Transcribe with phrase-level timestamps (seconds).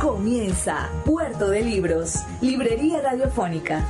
[0.00, 3.84] Comienza Puerto de Libros, Librería Radiofónica.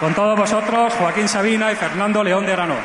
[0.00, 2.76] Con todos vosotros, Joaquín Sabina y Fernando León de Arano.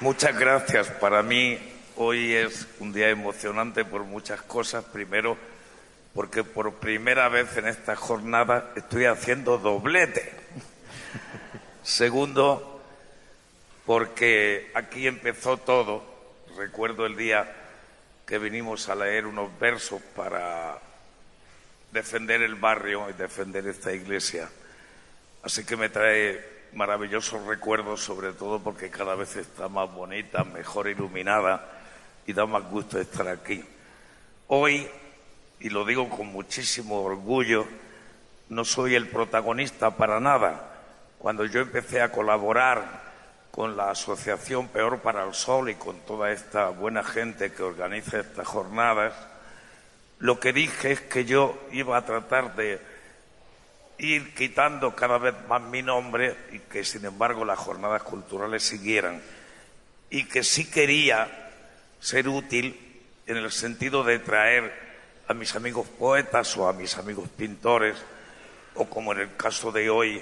[0.00, 0.88] Muchas gracias.
[0.88, 4.84] Para mí hoy es un día emocionante por muchas cosas.
[4.84, 5.36] Primero,
[6.14, 10.32] porque por primera vez en esta jornada estoy haciendo doblete.
[11.82, 12.82] Segundo,
[13.86, 16.04] porque aquí empezó todo.
[16.56, 17.52] Recuerdo el día
[18.26, 20.78] que vinimos a leer unos versos para
[21.92, 24.48] defender el barrio y defender esta iglesia.
[25.42, 30.88] Así que me trae maravillosos recuerdos, sobre todo porque cada vez está más bonita, mejor
[30.88, 31.83] iluminada
[32.26, 33.64] y da más gusto estar aquí.
[34.48, 34.88] Hoy,
[35.60, 37.66] y lo digo con muchísimo orgullo,
[38.48, 40.70] no soy el protagonista para nada.
[41.18, 43.02] Cuando yo empecé a colaborar
[43.50, 48.20] con la Asociación Peor para el Sol y con toda esta buena gente que organiza
[48.20, 49.14] estas jornadas,
[50.18, 52.80] lo que dije es que yo iba a tratar de
[53.98, 59.22] ir quitando cada vez más mi nombre y que sin embargo las jornadas culturales siguieran
[60.10, 61.43] y que sí quería
[62.04, 62.78] ser útil
[63.26, 64.70] en el sentido de traer
[65.26, 67.96] a mis amigos poetas o a mis amigos pintores
[68.74, 70.20] o como en el caso de hoy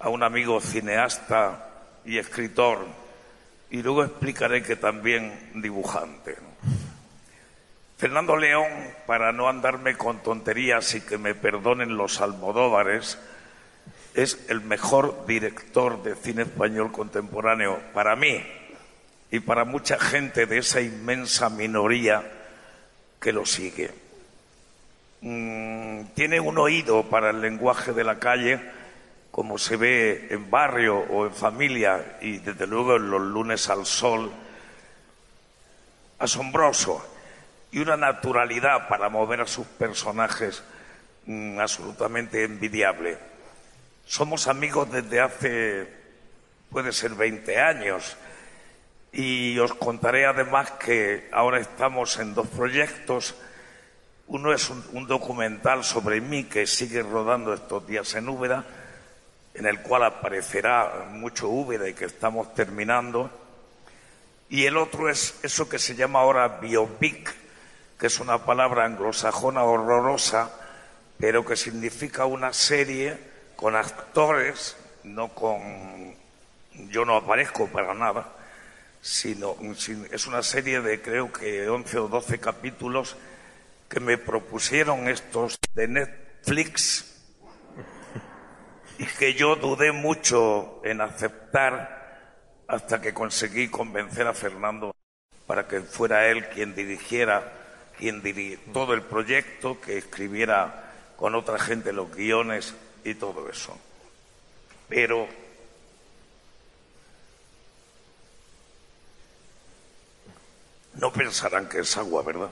[0.00, 1.68] a un amigo cineasta
[2.04, 2.84] y escritor
[3.70, 6.36] y luego explicaré que también dibujante.
[7.96, 8.72] Fernando León,
[9.06, 13.20] para no andarme con tonterías y que me perdonen los almodóvares,
[14.14, 18.42] es el mejor director de cine español contemporáneo para mí
[19.32, 22.22] y para mucha gente de esa inmensa minoría
[23.18, 23.90] que lo sigue.
[25.22, 28.60] Mm, tiene un oído para el lenguaje de la calle,
[29.30, 33.86] como se ve en barrio o en familia y desde luego en los lunes al
[33.86, 34.30] sol,
[36.18, 37.02] asombroso
[37.70, 40.62] y una naturalidad para mover a sus personajes
[41.24, 43.16] mm, absolutamente envidiable.
[44.04, 45.88] Somos amigos desde hace,
[46.68, 48.18] puede ser 20 años,
[49.12, 53.34] y os contaré además que ahora estamos en dos proyectos.
[54.26, 58.64] Uno es un, un documental sobre mí que sigue rodando estos días en Úbeda,
[59.54, 63.30] en el cual aparecerá mucho Úbeda y que estamos terminando.
[64.48, 67.34] Y el otro es eso que se llama ahora biopic,
[67.98, 70.50] que es una palabra anglosajona horrorosa,
[71.18, 73.16] pero que significa una serie
[73.56, 76.14] con actores, no con...
[76.88, 78.26] Yo no aparezco para nada,
[79.02, 79.56] sino
[80.12, 83.16] es una serie de creo que 11 o 12 capítulos
[83.88, 87.20] que me propusieron estos de Netflix
[88.98, 94.94] y que yo dudé mucho en aceptar hasta que conseguí convencer a Fernando
[95.48, 97.58] para que fuera él quien dirigiera
[97.98, 98.22] quien
[98.72, 103.78] todo el proyecto, que escribiera con otra gente los guiones y todo eso.
[104.88, 105.28] Pero
[110.94, 112.50] no pensarán que es agua, ¿verdad?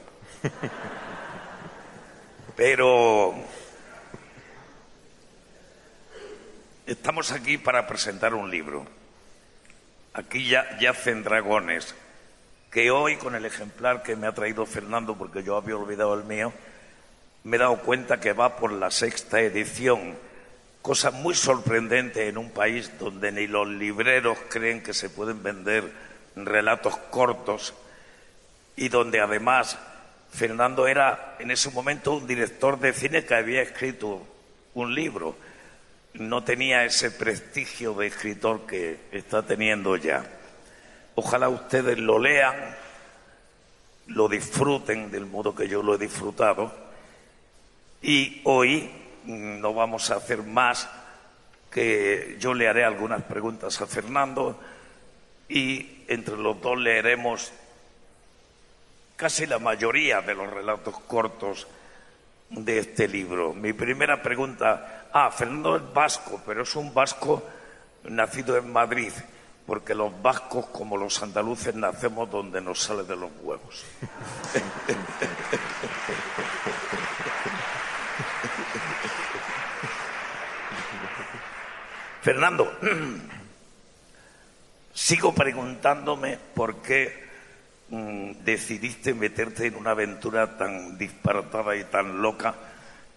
[2.56, 3.34] Pero
[6.87, 8.87] estamos aquí para presentar un libro.
[10.12, 11.94] Aquí ya yacen dragones
[12.70, 16.25] que hoy con el ejemplar que me ha traído Fernando, porque yo había olvidado el
[16.25, 16.52] mío,
[17.44, 20.16] me he dado cuenta que va por la sexta edición,
[20.82, 25.90] cosa muy sorprendente en un país donde ni los libreros creen que se pueden vender
[26.37, 27.75] relatos cortos
[28.81, 29.79] y donde además
[30.32, 34.27] Fernando era en ese momento un director de cine que había escrito
[34.73, 35.37] un libro.
[36.15, 40.25] No tenía ese prestigio de escritor que está teniendo ya.
[41.15, 42.56] Ojalá ustedes lo lean,
[44.06, 46.73] lo disfruten del modo que yo lo he disfrutado.
[48.00, 48.91] Y hoy
[49.26, 50.88] no vamos a hacer más
[51.71, 54.59] que yo le haré algunas preguntas a Fernando
[55.50, 57.53] y entre los dos leeremos
[59.20, 61.67] casi la mayoría de los relatos cortos
[62.49, 63.52] de este libro.
[63.52, 67.43] Mi primera pregunta, ah, Fernando es vasco, pero es un vasco
[68.05, 69.12] nacido en Madrid,
[69.67, 73.84] porque los vascos, como los andaluces, nacemos donde nos sale de los huevos.
[82.23, 82.75] Fernando,
[84.94, 87.28] sigo preguntándome por qué
[88.44, 92.54] decidiste meterte en una aventura tan disparatada y tan loca,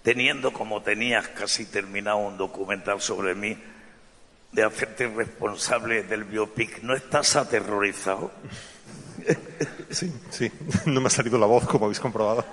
[0.01, 3.57] teniendo como tenías casi terminado un documental sobre mí,
[4.51, 6.81] de hacerte responsable del biopic.
[6.83, 8.31] ¿No estás aterrorizado?
[9.89, 10.51] Sí, sí,
[10.87, 12.43] no me ha salido la voz, como habéis comprobado.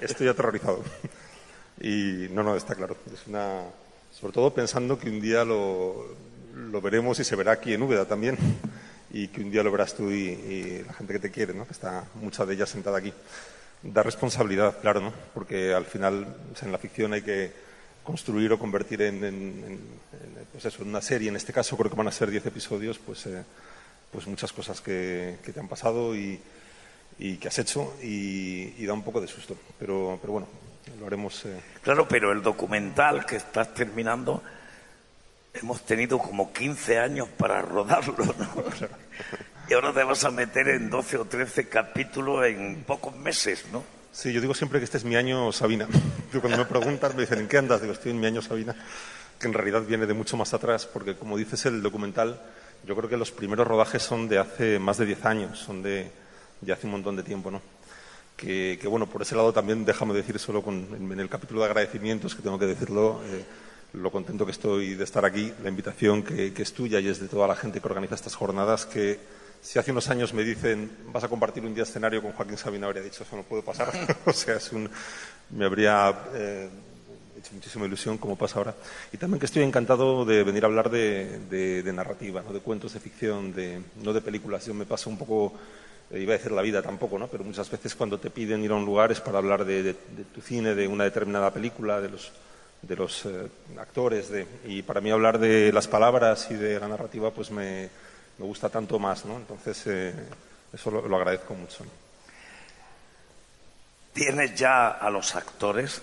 [0.00, 0.82] Estoy aterrorizado.
[1.78, 2.96] Y no, no, está claro.
[3.12, 3.64] Es una
[4.18, 6.14] sobre todo pensando que un día lo,
[6.82, 8.36] veremos y se verá aquí en Úbeda también,
[9.10, 11.66] y que un día lo verás tú y, la gente que te quiere, ¿no?
[11.66, 13.12] que está mucha de ellas sentada aquí.
[13.82, 15.12] Da responsabilidad, claro, ¿no?
[15.32, 17.52] porque al final en la ficción hay que
[18.04, 19.80] construir o convertir en,
[20.52, 23.26] pues eso, una serie, en este caso creo que van a ser diez episodios, pues,
[23.26, 23.42] eh,
[24.10, 26.40] pues muchas cosas que, te han pasado y,
[27.18, 29.56] que has hecho y, da un poco de susto.
[29.78, 30.48] Pero, pero bueno,
[30.98, 31.44] lo haremos.
[31.44, 34.42] Eh, claro, pero el documental que estás terminando,
[35.60, 38.64] hemos tenido como 15 años para rodarlo, ¿no?
[39.68, 43.84] y ahora te vas a meter en 12 o 13 capítulos en pocos meses, ¿no?
[44.12, 45.86] Sí, yo digo siempre que este es mi año Sabina.
[46.40, 47.80] Cuando me preguntan, me dicen, ¿en qué andas?
[47.80, 48.74] Digo, estoy en mi año Sabina,
[49.38, 52.40] que en realidad viene de mucho más atrás, porque como dices el documental,
[52.84, 56.10] yo creo que los primeros rodajes son de hace más de 10 años, son de,
[56.72, 57.62] hace un montón de tiempo, ¿no?
[58.36, 62.40] que, bueno, por ese lado también déjame decir solo en, el capítulo de agradecimientos, que
[62.42, 63.44] tengo que decirlo, eh,
[63.92, 67.28] lo contento que estoy de estar aquí, la invitación que, es tuya y es de
[67.28, 69.18] toda la gente que organiza estas jornadas, que
[69.60, 72.86] si hace unos años me dicen vas a compartir un día escenario con Joaquín Sabina,
[72.86, 73.92] habría dicho eso no puede pasar.
[74.24, 74.88] o sea, es un,
[75.50, 76.68] me habría eh,
[77.38, 78.74] hecho muchísima ilusión como pasa ahora.
[79.12, 82.52] Y también que estoy encantado de venir a hablar de, de narrativa, ¿no?
[82.52, 84.66] de cuentos de ficción, de, no de películas.
[84.66, 85.54] Yo me paso un poco
[86.10, 87.28] eh, iba a decir la vida tampoco, ¿no?
[87.28, 89.94] pero muchas veces cuando te piden ir a un lugar es para hablar de,
[90.34, 92.32] tu cine, de una determinada película, de los,
[92.82, 93.48] de los eh,
[93.78, 97.88] actores, de, y para mí hablar de las palabras y de la narrativa pues me,
[98.38, 99.36] me gusta tanto más, ¿no?
[99.36, 100.14] entonces eh,
[100.72, 101.84] eso lo, agradezco mucho.
[104.12, 106.02] ¿Tienes ya a los actores?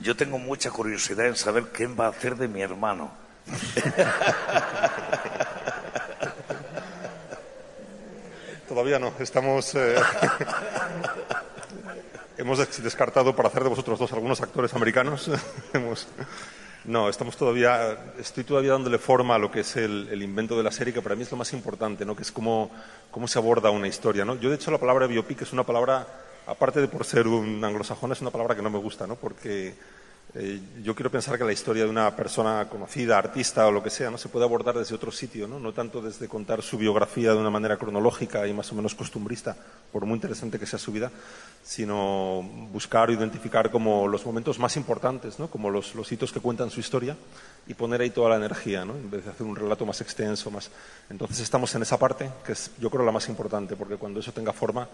[0.00, 3.10] Yo tengo mucha curiosidad en saber quién va a hacer de mi hermano.
[8.68, 9.12] Todavía no.
[9.18, 9.74] Estamos.
[9.74, 9.94] Eh,
[12.38, 15.30] hemos descartado para hacer de vosotros dos algunos actores americanos.
[16.86, 17.98] No, estamos todavía.
[18.16, 21.16] Estoy todavía dándole forma a lo que es el, invento de la serie, que para
[21.16, 22.14] mí es lo más importante, ¿no?
[22.14, 22.70] Que es cómo,
[23.10, 24.36] cómo se aborda una historia, ¿no?
[24.36, 26.06] Yo, de hecho, la palabra biopic es una palabra,
[26.46, 29.16] aparte de por ser un anglosajón, es una palabra que no me gusta, ¿no?
[29.16, 29.74] Porque
[30.34, 33.88] eh, yo quiero pensar que la historia de una persona conocida, artista o lo que
[33.88, 35.58] sea, no se puede abordar desde otro sitio, ¿no?
[35.58, 39.56] no tanto desde contar su biografía de una manera cronológica y más o menos costumbrista,
[39.92, 41.10] por muy interesante que sea su vida,
[41.64, 45.48] sino buscar o identificar como los momentos más importantes, ¿no?
[45.48, 47.16] como los, hitos que cuentan su historia
[47.66, 48.94] y poner ahí toda la energía, ¿no?
[48.94, 50.50] en vez de hacer un relato más extenso.
[50.50, 50.70] Más...
[51.08, 54.32] Entonces estamos en esa parte, que es yo creo la más importante, porque cuando eso
[54.32, 54.86] tenga forma,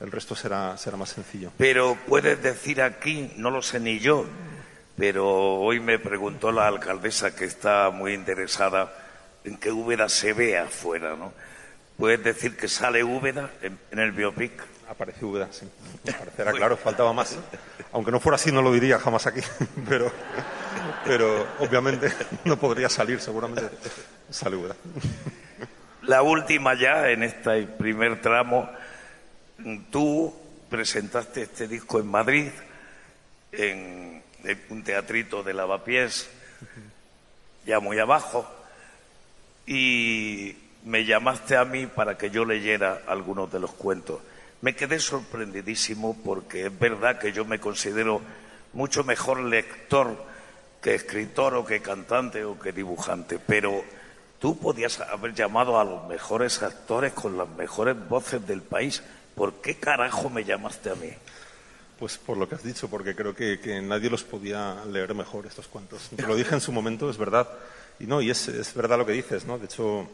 [0.00, 1.52] el resto será, será más sencillo.
[1.56, 4.26] Pero puedes decir aquí, no lo sé ni yo,
[4.98, 8.92] pero hoy me preguntó la alcaldesa que está muy interesada
[9.44, 11.32] en que Úbeda se vea afuera, ¿no?
[11.96, 14.52] ¿Puedes decir que sale Úbeda en, el biopic?
[14.88, 15.68] Aparece Úbeda, sí.
[16.12, 17.38] Aparecerá, claro, faltaba más.
[17.92, 19.40] Aunque no fuera así, no lo diría jamás aquí,
[19.88, 20.10] pero,
[21.04, 22.12] pero obviamente
[22.44, 23.68] no podría salir, seguramente
[24.30, 24.74] sale Úbeda.
[26.02, 28.68] La última ya, en este primer tramo,
[29.90, 30.34] tú
[30.68, 32.50] presentaste este disco en Madrid,
[33.52, 34.22] en
[34.70, 36.28] un teatrito de lavapiés,
[37.66, 38.48] ya muy abajo,
[39.66, 44.20] y me llamaste a mí para que yo leyera algunos de los cuentos.
[44.60, 48.20] Me quedé sorprendidísimo porque es verdad que yo me considero
[48.72, 50.24] mucho mejor lector
[50.80, 53.84] que escritor o que cantante o que dibujante, pero
[54.38, 59.02] tú podías haber llamado a los mejores actores con las mejores voces del país.
[59.34, 61.10] ¿Por qué carajo me llamaste a mí?
[61.98, 65.46] Pues por lo que has dicho, porque creo que, que nadie los podía leer mejor
[65.46, 66.10] estos cuentos.
[66.14, 67.48] Te lo dije en su momento, es verdad.
[67.98, 69.58] Y no, y es, es verdad lo que dices, ¿no?
[69.58, 70.08] De hecho,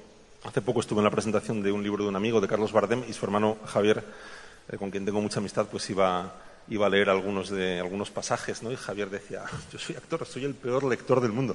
[0.44, 3.04] hace poco estuve en la presentación de un libro de un amigo, de Carlos Bardem,
[3.06, 4.02] y su hermano Javier,
[4.70, 6.34] eh, con quien tengo mucha amistad, pues iba,
[6.68, 8.72] iba a leer algunos, de, algunos pasajes, ¿no?
[8.72, 11.54] Y Javier decía, yo soy actor, soy el peor lector del mundo.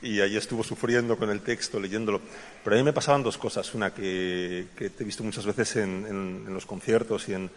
[0.00, 2.22] Y ahí estuvo sufriendo con el texto, leyéndolo.
[2.64, 3.74] Pero a mí me pasaban dos cosas.
[3.74, 7.50] Una, que, que te he visto muchas veces en, en, en los conciertos y en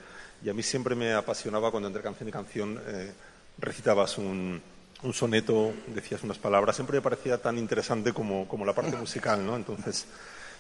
[0.44, 3.12] y a mí siempre me apasionaba cuando entre canción y canción eh,
[3.60, 4.62] recitabas un,
[5.04, 6.76] un, soneto, decías unas palabras.
[6.76, 9.56] Siempre me parecía tan interesante como, la parte musical, ¿no?
[9.56, 10.06] Entonces,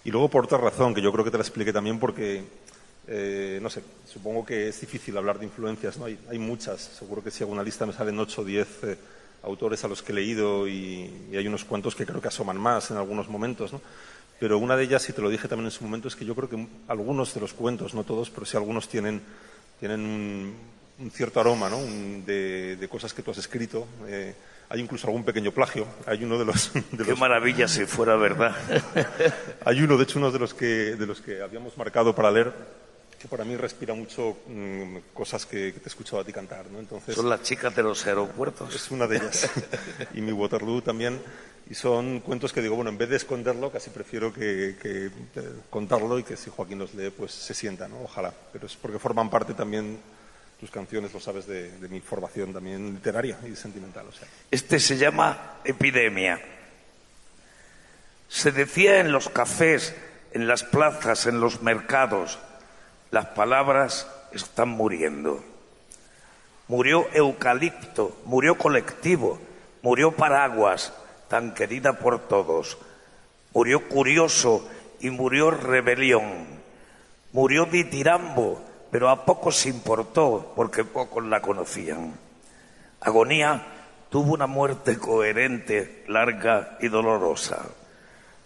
[0.06, 2.44] y luego por otra razón, que yo creo que te la expliqué también porque,
[3.08, 6.06] eh, no sé, supongo que es difícil hablar de influencias, ¿no?
[6.06, 6.80] Hay, hay muchas.
[6.80, 8.98] Seguro que si hago una lista me salen ocho o diez eh,
[9.44, 12.58] autores a los que he leído y, y hay unos cuantos que creo que asoman
[12.58, 13.82] más en algunos momentos, ¿no?
[14.40, 16.36] Pero una de ellas, y te lo dije también en su momento, es que yo
[16.36, 19.22] creo que algunos de los cuentos, no todos, pero sí algunos tienen
[19.84, 20.56] tienen un,
[20.98, 21.78] un cierto aroma ¿no?
[21.78, 23.86] un, de, de, cosas que tú has escrito.
[24.08, 24.34] Eh,
[24.70, 25.86] hay incluso algún pequeño plagio.
[26.06, 26.72] Hay uno de los.
[26.92, 27.20] De Qué los...
[27.20, 28.56] maravilla si fuera verdad.
[29.66, 32.54] hay uno, de hecho, uno de los que, de los que habíamos marcado para leer,
[33.20, 36.68] que para mí respira mucho mmm, cosas que, que, te he escuchado a ti cantar.
[36.72, 36.80] ¿no?
[36.80, 38.74] Entonces, Son las chicas de los aeropuertos.
[38.74, 39.50] Es una de ellas.
[40.13, 41.20] y mi Waterloo también.
[41.70, 45.10] Y son cuentos que digo, bueno, en vez de esconderlo, casi prefiero que, que,
[45.70, 48.01] contarlo y que si Joaquín los lee, pues se sienta, ¿no?
[48.03, 48.34] Ojalá.
[48.51, 49.98] Pero es porque forman parte también
[50.60, 54.05] tus canciones, lo sabes, de, mi formación también literaria y sentimental.
[54.50, 56.39] Este se llama Epidemia.
[58.29, 59.96] Se decía en los cafés,
[60.32, 62.39] en las plazas, en los mercados,
[63.12, 65.43] las palabras están muriendo.
[66.67, 69.39] Murió eucalipto, murió colectivo,
[69.82, 70.93] murió paraguas,
[71.34, 72.78] tan querida por todos.
[73.56, 76.46] Murió curioso y murió rebelión.
[77.32, 78.62] Murió ditirambo,
[78.92, 82.13] pero a pocos importó porque pocos la conocían.
[83.02, 83.66] Agonía
[84.12, 87.66] tuvo una muerte coherente, larga y dolorosa.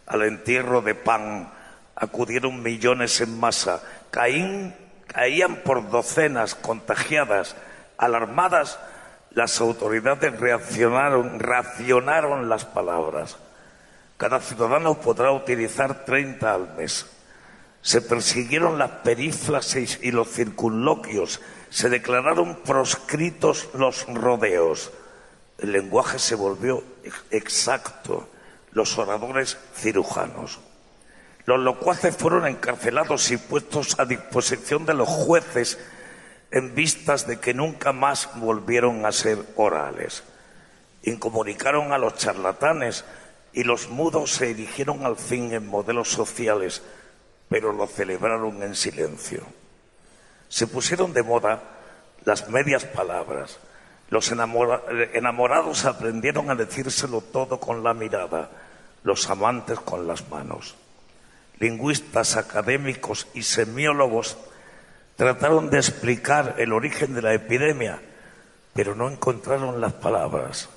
[0.06, 1.52] Al entierro de Pan
[1.94, 3.84] acudieron millones en masa.
[4.12, 4.74] Caín,
[5.08, 7.58] caían por docenas contagiadas,
[7.98, 8.80] alarmadas
[9.38, 13.38] las autoridades reaccionaron, racionaron las palabras.
[14.18, 17.06] Cada ciudadano podrá utilizar 30 al mes.
[17.84, 21.40] Se persiguieron las perífrasis y los circunloquios.
[21.70, 24.92] Se declararon proscritos los rodeos.
[25.60, 26.84] El lenguaje se volvió
[27.30, 28.28] exacto.
[28.72, 30.60] Los oradores cirujanos.
[31.46, 35.78] Los locuaces fueron encarcelados y puestos a disposición de los jueces
[36.52, 40.24] en vistas de que nunca más volvieron a ser orales.
[41.04, 43.06] Incomunicaron a los charlatanes
[43.54, 46.82] y los mudos se erigieron al fin en modelos sociales,
[47.50, 49.44] pero lo celebraron en silencio.
[50.50, 51.64] Se pusieron de moda
[52.24, 53.60] las medias palabras.
[54.10, 54.82] Los enamora
[55.14, 58.50] enamorados aprendieron a decírselo todo con la mirada,
[59.04, 60.76] los amantes con las manos.
[61.60, 64.38] Lingüistas, académicos y semiólogos
[65.18, 68.00] Trataron de explicar el origen de la epidemia,
[68.76, 70.70] pero no encontraron las palabras.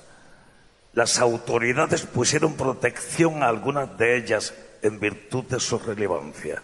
[0.93, 6.59] Las autoridades pusieron protección a algunas de ellas en virtud de su relevancia.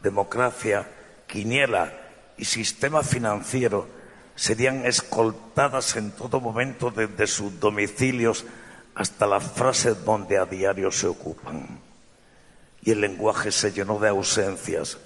[0.00, 0.86] Democracia,
[1.26, 1.92] quiniela
[2.38, 3.88] y sistema financiero
[4.36, 8.46] serían escoltadas en todo momento desde sus domicilios
[8.94, 11.80] hasta las frases donde a diario se ocupan.
[12.82, 14.96] Y el lenguaje se llenó de ausencias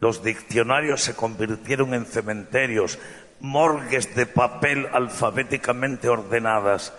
[0.00, 2.98] los diccionarios se convirtieron en cementerios,
[3.40, 6.92] morgues de papel alfabéticamente ordenadas,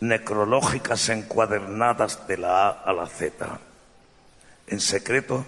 [0.00, 3.60] necrológicas encuadernadas de la A a la Z.
[4.66, 5.44] En secreto,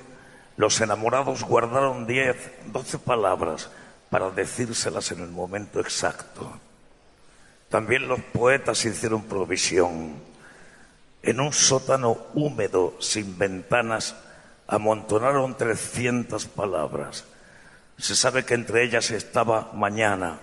[0.56, 2.36] los enamorados guardaron diez,
[2.66, 3.70] doce palabras
[4.08, 6.58] para decírselas en el momento exacto.
[7.68, 10.14] También los poetas hicieron provisión.
[11.22, 14.14] En un sótano húmedo, sin ventanas,
[14.68, 17.24] amontonaron 300 palabras.
[17.98, 20.38] Se sabe que entre ellas estaba mañana,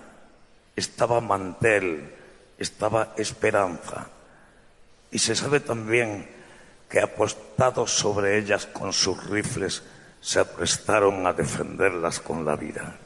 [0.76, 2.12] estaba mantel,
[2.58, 4.08] estaba esperanza.
[5.10, 6.28] Y se sabe también
[6.88, 9.82] que apostados sobre ellas con sus rifles,
[10.20, 12.96] se aprestaron a defenderlas con la vida.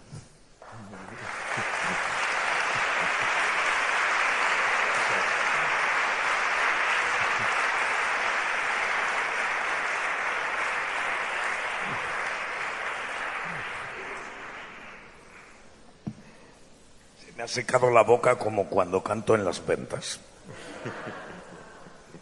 [17.49, 20.21] Secado la boca como cuando canto en las ventas.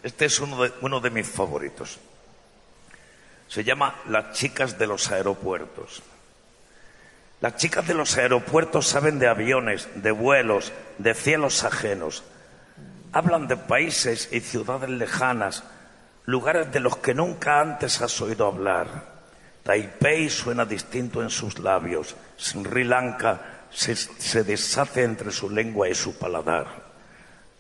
[0.03, 1.99] Este es uno de, mis favoritos.
[3.49, 6.03] Se llama Las chicas de los aeropuertos.
[7.41, 12.23] Las chicas de los aeropuertos saben de aviones, de vuelos, de cielos ajenos.
[13.13, 15.65] Hablan de países y ciudades lejanas,
[16.25, 19.17] lugares de los que nunca antes has oído hablar.
[19.65, 22.15] Taipei suena distinto en sus labios.
[22.37, 26.67] Sri Lanka se, deshace entre su lengua y su paladar.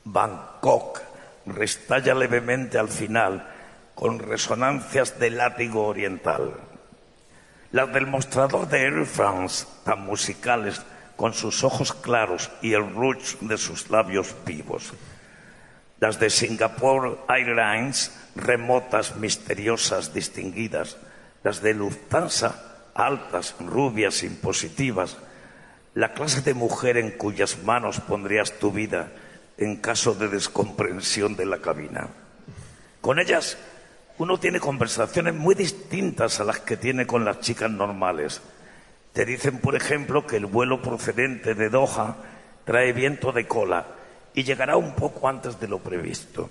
[0.05, 1.01] Bangkok
[1.47, 3.47] restalla levemente al final
[3.95, 6.55] con resonancias de látigo oriental.
[7.73, 10.81] Las del mostrador de Air France, tan musicales,
[11.17, 14.93] con sus ojos claros y el rouge de sus labios vivos.
[15.99, 20.99] Las de Singapore Airlines, remotas, misteriosas, distinguidas.
[21.43, 25.17] Las de Lufthansa, altas, rubias, impositivas.
[25.97, 29.12] La clase de mujer en cuyas manos pondrías tu vida
[29.57, 32.09] en caso de descomprensión de la cabina.
[33.00, 33.57] Con ellas
[34.19, 38.43] uno tiene conversaciones muy distintas a las que tiene con las chicas normales.
[39.15, 42.17] Te dicen, por ejemplo, que el vuelo procedente de Doha
[42.67, 43.87] trae viento de cola
[44.35, 46.50] y llegará un poco antes de lo previsto.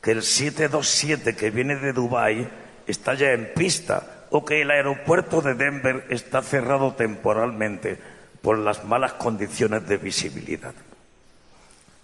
[0.00, 2.48] Que el 727 que viene de Dubái
[2.86, 8.13] está ya en pista o que el aeropuerto de Denver está cerrado temporalmente
[8.44, 10.74] por las malas condiciones de visibilidad.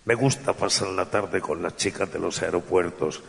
[0.07, 3.23] Me gusta pasar la tarde con las chicas de los aeropuertos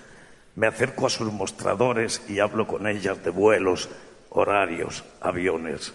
[0.56, 3.90] me acerco a sus mostradores y hablo con ellas de vuelos,
[4.30, 5.94] horarios, aviones.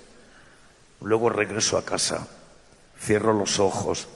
[1.01, 2.27] Luego regreso a casa,
[2.99, 4.09] cierro los ojos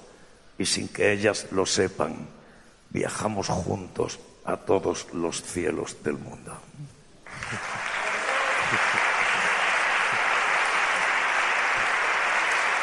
[0.59, 2.29] y sin que ellas lo sepan,
[2.89, 6.57] viajamos juntos a todos los cielos del mundo.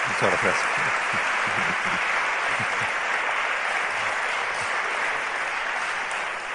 [0.08, 0.56] Muchas gracias.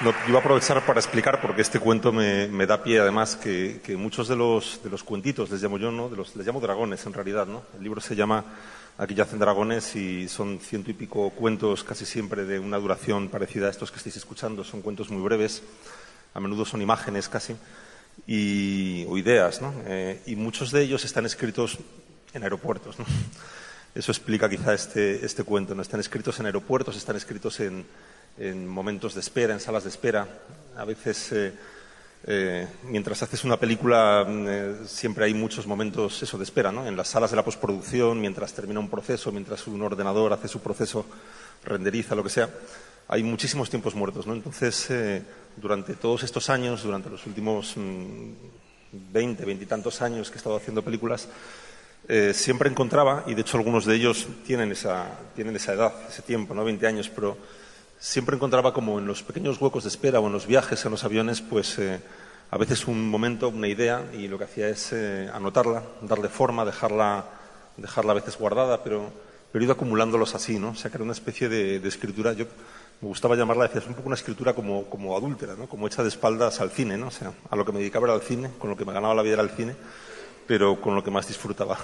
[0.03, 4.27] No, iba a aprovechar para explicar, porque este cuento me, da pie, además, que, muchos
[4.27, 6.11] de los, de los, cuentitos, les llamo yo, ¿no?
[6.11, 7.63] Les llamo dragones, en realidad, ¿no?
[7.77, 8.45] El libro se llama
[8.99, 13.69] Aquí yacen dragones y son ciento y pico cuentos, casi siempre de una duración parecida
[13.69, 14.65] a estos que estáis escuchando.
[14.65, 15.63] Son cuentos muy breves,
[16.35, 19.73] a menudo son imágenes casi, o ideas, ¿no?
[19.87, 21.79] Eh, y muchos de ellos están escritos
[22.35, 23.05] en aeropuertos, ¿no?
[23.95, 25.83] Eso explica quizá este, este cuento, ¿no?
[25.83, 27.85] Están escritos en aeropuertos, están escritos en
[28.39, 30.27] en momentos de espera, en salas de espera.
[30.77, 31.53] A veces, eh,
[32.27, 36.87] eh, mientras haces una película, mm, eh, siempre hay muchos momentos eso de espera, ¿no?
[36.87, 40.61] En las salas de la postproducción, mientras termina un proceso, mientras un ordenador hace su
[40.61, 41.07] proceso,
[41.65, 42.49] renderiza, lo que sea.
[43.09, 44.33] Hay muchísimos tiempos muertos, ¿no?
[44.33, 44.89] Entonces,
[45.57, 48.33] durante todos estos años, durante los últimos mm,
[49.13, 51.29] veinte, veintitantos años que he estado haciendo películas,
[52.33, 56.55] siempre encontraba, y de hecho algunos de ellos tienen esa, tienen esa edad, ese tiempo,
[56.55, 56.65] ¿no?
[56.65, 57.37] 20 años, pero
[58.03, 61.05] siempre encontraba como en los pequeños huecos de espera o en los viajes en los
[61.05, 62.01] aviones, pues eh,
[62.51, 66.65] a veces un momento, una idea, y lo que hacía es eh, anotarla, darle forma,
[66.65, 67.25] dejarla,
[67.77, 69.09] dejarla a veces guardada, pero,
[69.53, 70.71] pero he ido acumulándolos así, ¿no?
[70.71, 72.47] O sea, que era una especie de, escritura, yo
[73.01, 75.69] me gustaba llamarla, decía, es un poco una escritura como, como adúltera, ¿no?
[75.69, 77.07] Como hecha de espaldas al cine, ¿no?
[77.07, 79.15] O sea, a lo que me dedicaba era al cine, con lo que me ganaba
[79.15, 79.77] la vida era el cine,
[80.47, 81.79] pero con lo que más disfrutaba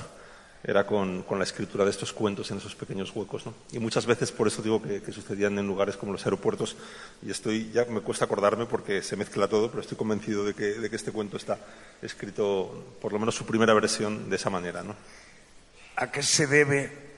[0.64, 3.46] era con, la escritura de estos cuentos en esos pequeños huecos.
[3.46, 3.54] ¿no?
[3.72, 6.76] Y muchas veces por eso digo que, sucedían en lugares como los aeropuertos
[7.22, 10.64] y estoy, ya me cuesta acordarme porque se mezcla todo, pero estoy convencido de que,
[10.64, 11.58] de que este cuento está
[12.02, 14.82] escrito, por lo menos su primera versión, de esa manera.
[14.82, 14.96] ¿no?
[15.96, 17.08] ¿A qué se debe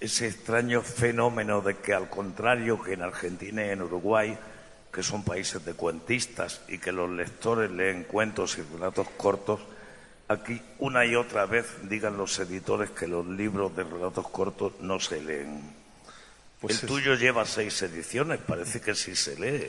[0.00, 4.36] ese extraño fenómeno de que, al contrario que en Argentina y en Uruguay,
[4.92, 9.60] que son países de cuentistas y que los lectores leen cuentos y relatos cortos,
[10.30, 15.00] Aquí una y otra vez digan los editores que los libros de relatos cortos no
[15.00, 15.60] se leen.
[16.60, 19.66] Pues el tuyo lleva seis ediciones, parece que sí se lee.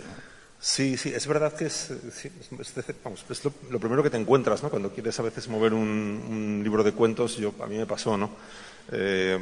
[0.60, 1.91] Sí, sí, es verdad que es,
[3.71, 4.69] lo, primero que te encuentras, ¿no?
[4.69, 8.30] Cuando quieres a veces mover un, libro de cuentos, yo, a mí me pasó, ¿no?
[8.91, 9.39] Eh,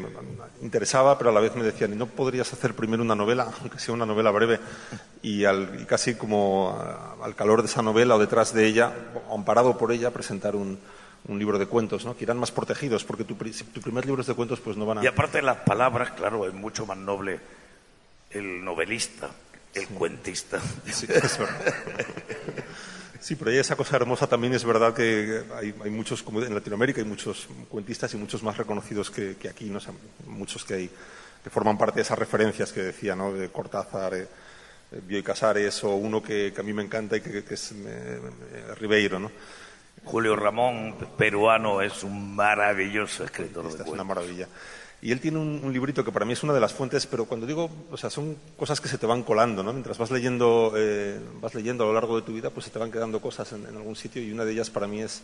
[0.61, 3.77] interesaba, pero a la vez me decían, ¿y no podrías hacer primero una novela, aunque
[3.77, 4.57] sea una novela breve?
[5.21, 6.81] Y, y casi como
[7.21, 8.93] al calor de esa novela o detrás de ella,
[9.29, 10.79] amparado por ella, presentar un,
[11.29, 12.17] un libro de cuentos, ¿no?
[12.17, 15.03] que irán más protegidos, porque tu, tu primer libro de cuentos pues no van a...
[15.03, 17.39] Y aparte de las palabras, claro, es mucho más noble
[18.31, 19.29] el novelista,
[19.73, 20.59] el cuentista.
[20.91, 21.07] Sí,
[23.19, 27.01] Sí, pero hay esa cosa hermosa también es verdad que hay, muchos, como en Latinoamérica
[27.01, 29.79] hay muchos cuentistas y muchos más reconocidos que, aquí, ¿no?
[30.25, 30.89] muchos que, hay,
[31.43, 33.33] que forman parte de esas referencias que decía, ¿no?
[33.33, 34.27] De Cortázar, eh,
[35.05, 38.21] Bioy Casares o uno que, a mí me encanta y que, es eh,
[38.79, 39.31] Ribeiro, ¿no?
[40.09, 44.47] Julio Ramón, peruano, es un maravilloso escritor Esta Es una maravilla.
[45.03, 47.45] Y él tiene un, librito que para mí es una de las fuentes, pero cuando
[47.45, 49.71] digo, o sea, son cosas que se te van colando, ¿no?
[49.71, 52.79] Mientras vas leyendo, eh, vas leyendo a lo largo de tu vida, pues se te
[52.79, 55.21] van quedando cosas en, algún sitio y una de ellas para mí es,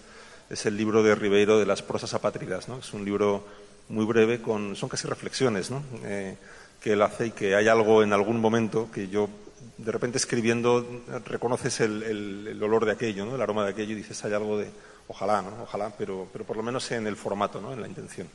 [0.52, 2.70] es el libro de Ribeiro de las prosas apátridas.
[2.70, 2.78] ¿no?
[2.78, 3.44] Es un libro
[3.90, 5.82] muy breve, con, son casi reflexiones ¿no?
[6.04, 6.38] Eh,
[6.80, 9.30] que él hace y que hay algo en algún momento que yo,
[9.78, 13.36] de repente escribiendo, reconoces el, olor de aquello, ¿no?
[13.36, 14.70] el aroma de aquello y dices, hay algo de,
[15.08, 15.64] ojalá, ¿no?
[15.64, 17.74] ojalá, pero, pero por lo menos en el formato, ¿no?
[17.74, 18.28] en la intención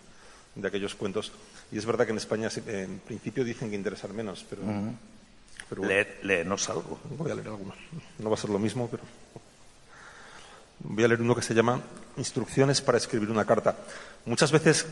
[0.55, 1.33] de aquellos cuentos.
[1.73, 4.63] Y es verdad que en España, en principio, dicen que interesan menos, pero.
[5.69, 5.83] pero
[6.69, 6.99] algo.
[7.17, 7.75] Voy a leer alguno.
[8.19, 9.03] No va a ser lo mismo, pero.
[10.81, 11.81] Voy a leer uno que se llama
[12.17, 13.77] Instrucciones para escribir una carta.
[14.25, 14.87] Muchas veces,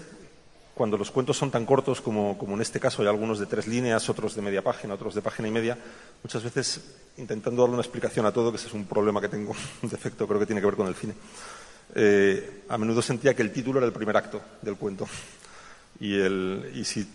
[0.79, 3.67] cuando los cuentos son tan cortos como, como, en este caso, hay algunos de tres
[3.67, 5.77] líneas, otros de media página, otros de página y media,
[6.23, 6.81] muchas veces
[7.17, 10.29] intentando darle una explicación a todo, que ese es un problema que tengo, un defecto,
[10.29, 11.15] creo que tiene que ver con el cine.
[11.97, 15.09] Eh, a menudo sentía que el título era el primer acto del cuento
[15.99, 17.09] y, el, si,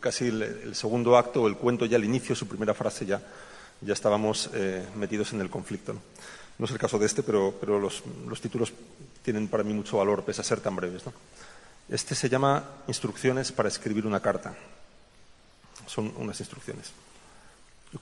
[0.00, 3.22] casi el, segundo acto, el cuento ya al inicio, su primera frase ya,
[3.80, 5.94] ya estábamos eh, metidos en el conflicto.
[6.58, 6.64] ¿no?
[6.64, 8.72] es el caso de este, pero, pero los, los, títulos
[9.22, 11.06] tienen para mí mucho valor, pese a ser tan breves.
[11.06, 11.12] ¿no?
[11.88, 14.54] Este se llama Instrucciones para escribir una carta.
[15.86, 16.92] Son unas instrucciones.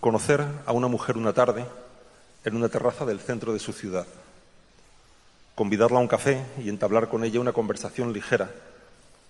[0.00, 1.64] Conocer a una mujer una tarde
[2.44, 4.06] en una terraza del centro de su ciudad.
[5.54, 8.50] Convidarla a un café y entablar con ella una conversación ligera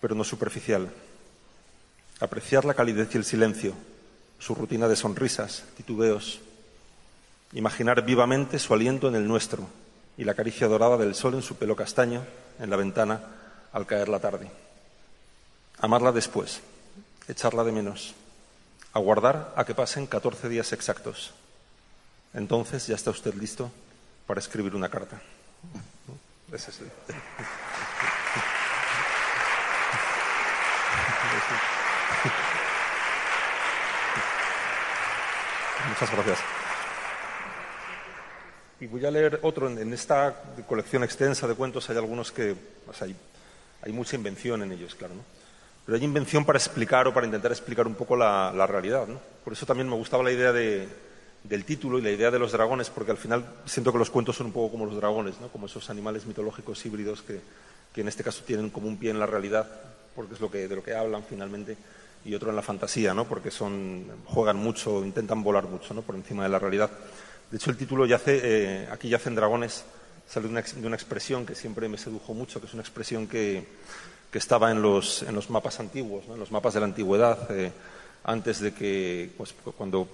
[0.01, 0.89] pero no superficial.
[2.21, 3.75] Apreciar la calidez y el silencio,
[4.39, 6.41] su rutina de sonrisas, titubeos.
[7.53, 9.67] Imaginar vivamente su aliento en el nuestro
[10.17, 12.25] y la caricia dorada del sol en su pelo castaño
[12.59, 13.21] en la ventana
[13.73, 14.51] al caer la tarde.
[15.79, 16.61] Amarla después,
[17.29, 18.15] echarla de menos,
[18.93, 21.33] aguardar a que pasen 14 días exactos.
[22.33, 23.71] Entonces ya está usted listo
[24.27, 25.21] para escribir una carta.
[35.89, 36.39] Muchas gracias.
[38.81, 39.69] Y voy a leer otro.
[39.69, 40.35] En, esta
[40.67, 42.55] colección extensa de cuentos hay algunos que.
[43.93, 45.15] Mucha invención en ellos, claro.
[45.15, 45.23] ¿no?
[45.85, 49.07] Pero hay invención para explicar o para intentar explicar un poco la, realidad.
[49.07, 49.21] ¿no?
[49.45, 52.91] Por eso también me gustaba la idea del título y la idea de los dragones,
[52.91, 55.49] porque al final siento que los cuentos son un poco como los dragones, ¿no?
[55.49, 57.41] como esos animales mitológicos híbridos que,
[57.95, 59.71] que en este caso tienen como un pie en la realidad,
[60.17, 61.77] porque es lo que, de lo que hablan finalmente
[62.25, 63.25] y otro en la fantasía, ¿no?
[63.25, 66.03] porque son, juegan mucho, intentan volar mucho ¿no?
[66.03, 66.91] por encima de la realidad.
[67.51, 69.85] De hecho, el título yace, eh, aquí yacen dragones,
[70.29, 73.67] sale de una, de expresión que siempre me sedujo mucho, que es una expresión que,
[74.31, 77.73] que estaba en los, mapas antiguos, en los mapas de la antigüedad, eh,
[78.25, 80.09] antes de que, pues, cuando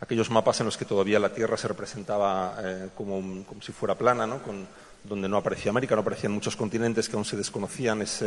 [0.00, 4.26] aquellos mapas en los que todavía la Tierra se representaba eh, como, si fuera plana,
[4.26, 4.42] ¿no?
[4.42, 4.66] Con,
[5.04, 8.24] donde no aparecía América, no aparecían muchos continentes que aún se desconocían, es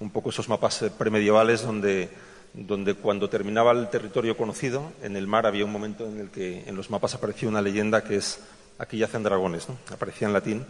[0.00, 2.08] un poco esos mapas premedievales donde
[2.56, 6.64] donde cuando terminaba el territorio conocido, en el mar había un momento en el que
[6.66, 8.40] en los mapas aparecía una leyenda que es
[8.78, 9.78] aquí yacen dragones, ¿no?
[9.90, 10.66] aparecía en latín,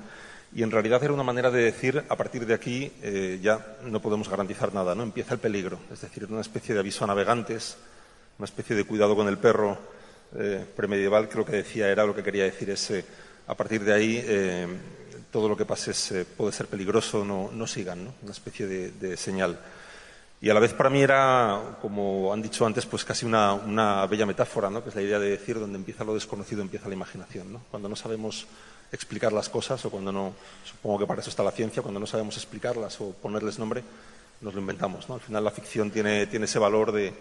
[0.54, 4.00] y en realidad era una manera de decir a partir de aquí eh, ya no
[4.00, 5.02] podemos garantizar nada, ¿no?
[5.02, 7.76] empieza el peligro, es decir, una especie de aviso a navegantes,
[8.38, 9.78] una especie de cuidado con el perro
[10.36, 13.04] eh, premedieval que lo que decía era lo que quería decir es eh,
[13.46, 14.24] a partir de ahí
[15.30, 18.14] todo lo que pase puede ser peligroso, no, no sigan, ¿no?
[18.22, 19.56] una especie de señal.
[20.46, 24.26] Y a la vez para mí era, como han dicho antes, pues casi una, bella
[24.26, 24.80] metáfora, ¿no?
[24.80, 27.52] que es la idea de decir donde empieza lo desconocido empieza la imaginación.
[27.52, 27.62] ¿no?
[27.68, 28.46] Cuando no sabemos
[28.92, 32.06] explicar las cosas o cuando no, supongo que para eso está la ciencia, cuando no
[32.06, 33.82] sabemos explicarlas o ponerles nombre,
[34.40, 35.08] nos lo inventamos.
[35.08, 35.16] ¿no?
[35.16, 37.12] Al final la ficción tiene, tiene ese valor de,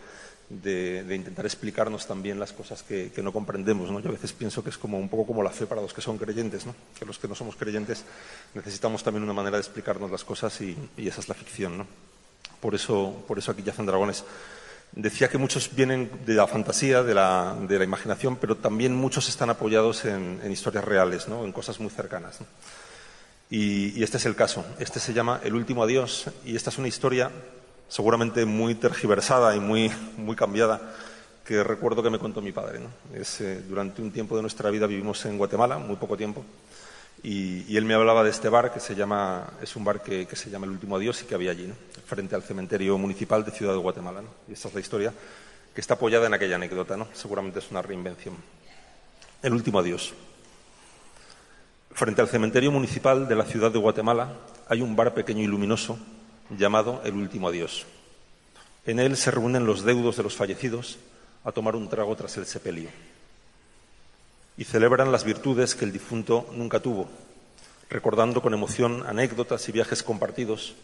[1.16, 3.90] intentar explicarnos también las cosas que, no comprendemos.
[3.90, 4.02] ¿no?
[4.02, 6.02] Yo a veces pienso que es como un poco como la fe para los que
[6.02, 6.76] son creyentes, ¿no?
[7.00, 8.06] que los que no somos creyentes
[8.54, 11.80] necesitamos también una manera de explicarnos las cosas y, y esa es la ficción.
[11.80, 11.88] ¿no?
[12.66, 14.24] Por eso, por eso aquí yacen dragones.
[14.92, 20.04] Decía que muchos vienen de la fantasía, de la, imaginación, pero también muchos están apoyados
[20.06, 21.46] en, historias reales, ¿no?
[21.46, 22.40] en cosas muy cercanas.
[23.52, 24.66] Y, este es el caso.
[24.80, 27.30] Este se llama El último adiós y esta es una historia
[27.88, 30.82] seguramente muy tergiversada y muy, muy cambiada
[31.46, 32.80] que recuerdo que me contó mi padre.
[33.14, 36.44] Eh, durante un tiempo de nuestra vida vivimos en Guatemala, muy poco tiempo,
[37.24, 40.50] y, él me hablaba de este bar que se llama, es un bar que, se
[40.50, 41.72] llama El Último Adiós y que había allí,
[42.06, 44.22] frente al cementerio municipal de Ciudad de Guatemala.
[44.48, 45.14] Y esta es la historia
[45.74, 47.08] que está apoyada en aquella anécdota, ¿no?
[47.14, 48.36] seguramente es una reinvención.
[49.42, 50.14] El Último Adiós.
[51.92, 54.34] Frente al cementerio municipal de la ciudad de Guatemala
[54.68, 55.98] hay un bar pequeño y luminoso
[56.50, 57.86] llamado El Último Adiós.
[58.86, 61.00] En él se reúnen los deudos de los fallecidos
[61.44, 62.90] a tomar un trago tras el sepelio
[64.58, 67.10] y celebran las virtudes que el difunto nunca tuvo,
[67.90, 70.76] recordando con emoción anécdotas y viajes compartidos,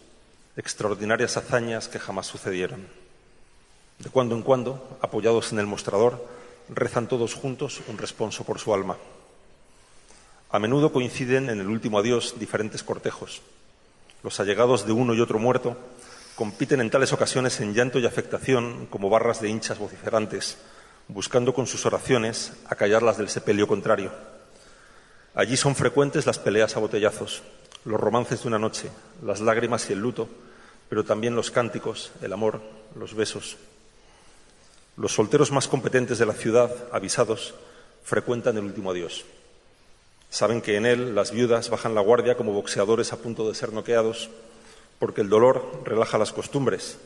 [0.58, 2.88] extraordinarias hazañas que jamás sucedieron.
[4.00, 6.28] De cuando en cuando, apoyados en el mostrador,
[6.70, 8.98] rezan todos juntos un responso por su alma.
[10.50, 13.42] A menudo coinciden en el último adiós diferentes cortejos.
[14.24, 15.78] Los allegados de uno y otro muerto
[16.36, 20.58] compiten en tales ocasiones en llanto y afectación como barras de hinchas vociferantes,
[21.14, 24.12] buscando con sus oraciones acallar las del sepelio contrario.
[25.36, 27.42] Allí son frecuentes las peleas a botellazos,
[27.84, 28.90] los romances de una noche,
[29.22, 30.30] las lágrimas y el luto,
[30.88, 32.62] pero también los cánticos, el amor,
[32.96, 33.58] los besos.
[34.96, 37.56] Los solteros más competentes de la ciudad, avisados,
[38.04, 39.26] frecuentan el último adiós.
[40.30, 43.74] Saben que en él las viudas bajan la guardia como boxeadores a punto de ser
[43.74, 44.30] noqueados,
[44.98, 47.00] porque el dolor relaja las costumbres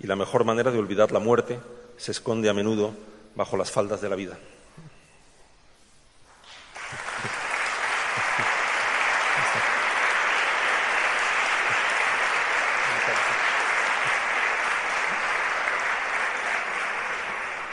[0.00, 1.60] y la mejor manera de olvidar la muerte
[1.96, 2.92] se esconde a menudo
[3.34, 4.38] bajo las faldas de la vida.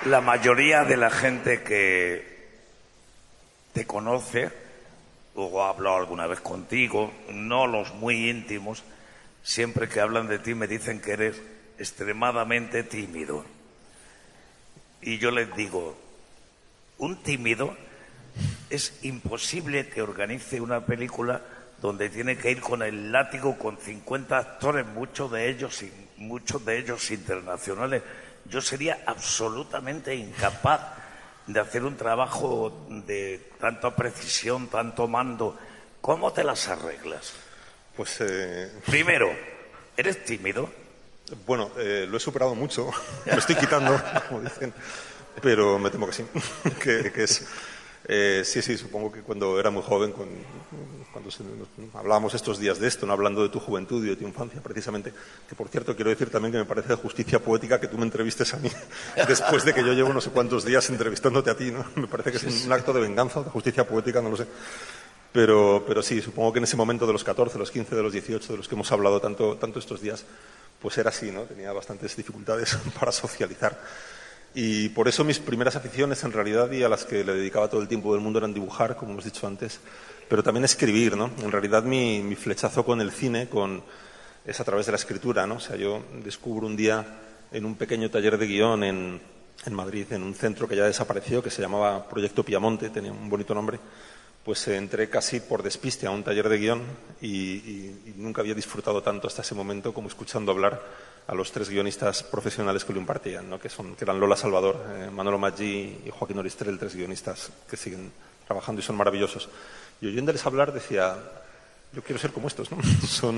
[0.06, 2.40] La mayoría de la gente que
[3.74, 4.50] te conoce
[5.36, 8.84] o ha hablado alguna vez contigo, no los muy íntimos,
[9.44, 11.42] siempre que hablan de ti me dicen que eres
[11.78, 13.46] extremadamente tímido.
[15.02, 15.98] Y yo les digo,
[16.98, 17.76] un tímido
[18.70, 21.42] es imposible que organice una película
[21.82, 25.84] donde tiene que ir con el látigo con 50 actores, muchos de ellos,
[26.18, 28.04] muchos de ellos internacionales
[28.50, 30.82] yo sería absolutamente incapaz
[31.48, 35.58] de hacer un trabajo de tanta precisión, tanto mando.
[36.02, 37.34] ¿Cómo te las arreglas?
[37.96, 38.18] Pues.
[38.22, 38.72] Eh...
[38.86, 39.30] Primero,
[39.98, 40.70] ¿eres tímido?
[41.46, 42.90] Bueno, eh, lo he superado mucho.
[43.26, 44.74] Lo estoy quitando, como dicen.
[45.42, 46.26] Pero me temo que sí.
[46.84, 47.46] que, que es
[48.12, 51.30] eh, sí, sí, supongo que cuando era muy joven, cuando
[51.94, 55.14] hablábamos estos días de esto, no hablando de tu juventud y de tu infancia, precisamente,
[55.48, 58.06] que por cierto quiero decir también que me parece de justicia poética que tú me
[58.06, 58.72] entrevistes a mí
[59.28, 61.86] después de que yo llevo no sé cuántos días entrevistándote a ti, ¿no?
[61.96, 64.48] Me parece que es un acto de venganza, de justicia poética, no lo sé.
[65.32, 68.14] Pero, pero sí, supongo que en ese momento de los 14, los 15, de los
[68.14, 70.26] 18, de los que hemos hablado tanto, tanto estos días,
[70.82, 71.44] pues era así, ¿no?
[71.44, 73.80] Tenía bastantes dificultades para socializar.
[74.54, 77.82] Y por eso mis primeras aficiones, en realidad, y a las que le dedicaba todo
[77.82, 79.80] el tiempo del mundo, eran dibujar, como hemos dicho antes,
[80.28, 81.30] pero también escribir, ¿no?
[81.44, 83.48] En realidad, mi, flechazo con el cine
[84.46, 85.56] es a través de la escritura, ¿no?
[85.56, 87.06] O sea, yo descubro un día
[87.52, 89.22] en un pequeño taller de guion en,
[89.66, 93.30] en Madrid, en un centro que ya desapareció, que se llamaba Proyecto Piamonte, tenía un
[93.30, 93.80] bonito nombre,
[94.50, 96.82] pues entré casi por despiste a un taller de guion
[97.22, 100.82] y, y, nunca había disfrutado tanto hasta ese momento como escuchando hablar
[101.28, 103.60] a los tres guionistas profesionales que lo impartían, ¿no?
[103.60, 107.78] que, son, que eran Lola Salvador, eh, Manolo Maggi y Joaquín Oristrel, tres guionistas que
[107.78, 108.12] siguen
[108.48, 109.50] trabajando y son maravillosos.
[110.02, 111.16] Y oyéndoles hablar decía,
[111.94, 112.80] yo quiero ser como estos, ¿no?
[113.08, 113.38] Son,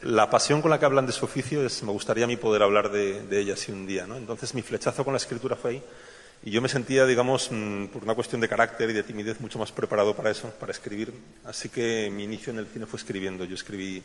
[0.00, 2.62] la pasión con la que hablan de su oficio es, me gustaría a mí poder
[2.62, 4.16] hablar de, de ellas un día, ¿no?
[4.16, 5.82] Entonces mi flechazo con la escritura fue ahí
[6.42, 9.58] y yo me sentía, digamos, mm, por una cuestión de carácter y de timidez, mucho
[9.58, 11.12] más preparado para eso, para escribir.
[11.44, 13.44] Así que mi inicio en el cine fue escribiendo.
[13.44, 14.02] Yo escribí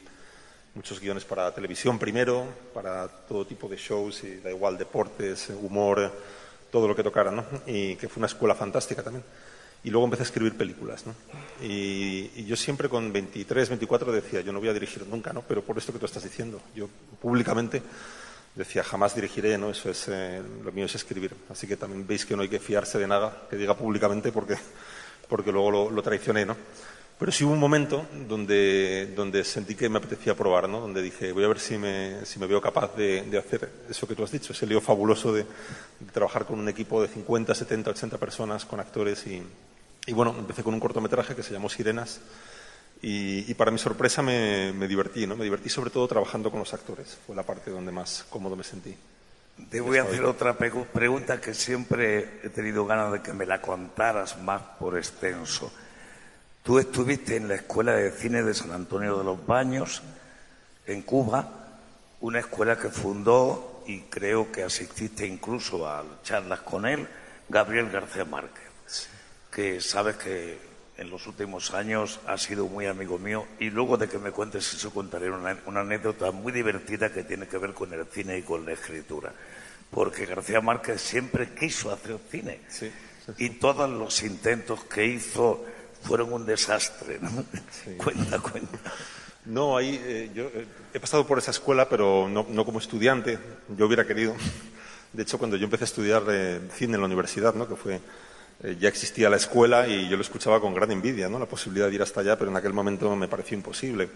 [0.73, 6.11] muchos guiones para televisión primero, para todo tipo de shows, y da igual, deportes, humor,
[6.71, 7.45] todo lo que tocara, ¿no?
[7.67, 9.23] Y que fue una escuela fantástica también.
[9.83, 11.15] Y luego empecé a escribir películas, ¿no?
[11.61, 15.41] Y, yo siempre con 23, 24 decía, yo no voy a dirigir nunca, ¿no?
[15.41, 16.87] Pero por esto que tú estás diciendo, yo
[17.19, 17.81] públicamente
[18.55, 19.69] decía, jamás dirigiré, ¿no?
[19.69, 21.33] Eso es, eh, lo mío es escribir.
[21.49, 24.55] Así que también veis que no hay que fiarse de nada que diga públicamente porque,
[25.29, 26.55] porque luego lo, lo traicioné, ¿no?
[27.21, 30.79] Pero sí hubo un momento donde, donde sentí que me apetecía probar, ¿no?
[30.79, 34.07] Donde dije, voy a ver si me, si me veo capaz de, de, hacer eso
[34.07, 37.53] que tú has dicho, ese lío fabuloso de, de, trabajar con un equipo de 50,
[37.53, 39.27] 70, 80 personas, con actores.
[39.27, 39.43] Y,
[40.07, 42.21] y bueno, empecé con un cortometraje que se llamó Sirenas.
[43.01, 45.35] Y, y para mi sorpresa me, me, divertí, ¿no?
[45.35, 47.17] Me divertí sobre todo trabajando con los actores.
[47.25, 48.95] Fue la parte donde más cómodo me sentí.
[49.69, 53.61] Te voy a hacer otra pregunta que siempre he tenido ganas de que me la
[53.61, 55.71] contaras más por extenso.
[56.63, 60.01] Tú estuviste en la Escuela de Cine de San Antonio de los Baños,
[60.85, 61.47] en Cuba,
[62.21, 67.07] una escuela que fundó y creo que asististe incluso a charlas con él,
[67.49, 69.09] Gabriel García Márquez,
[69.51, 70.70] que sabes que
[71.01, 74.71] en los últimos años ha sido muy amigo mío y luego de que me cuentes
[74.73, 78.43] eso contaré una, una anécdota muy divertida que tiene que ver con el cine y
[78.43, 79.33] con la escritura,
[79.89, 82.91] porque García Márquez siempre quiso hacer cine sí,
[83.25, 83.45] sí, sí.
[83.45, 85.65] y todos los intentos que hizo
[86.03, 87.45] fueron un desastre, ¿no?
[87.97, 88.79] Cuenta, cuenta.
[89.45, 93.39] No, ahí eh, yo eh, he pasado por esa escuela, pero no, no, como estudiante.
[93.75, 94.35] Yo hubiera querido.
[95.13, 97.67] De hecho, cuando yo empecé a estudiar eh, cine en la universidad, ¿no?
[97.67, 97.99] que fue
[98.63, 101.39] eh, ya existía la escuela y yo lo escuchaba con gran envidia, ¿no?
[101.39, 104.09] la posibilidad de ir hasta allá, pero en aquel momento me pareció imposible.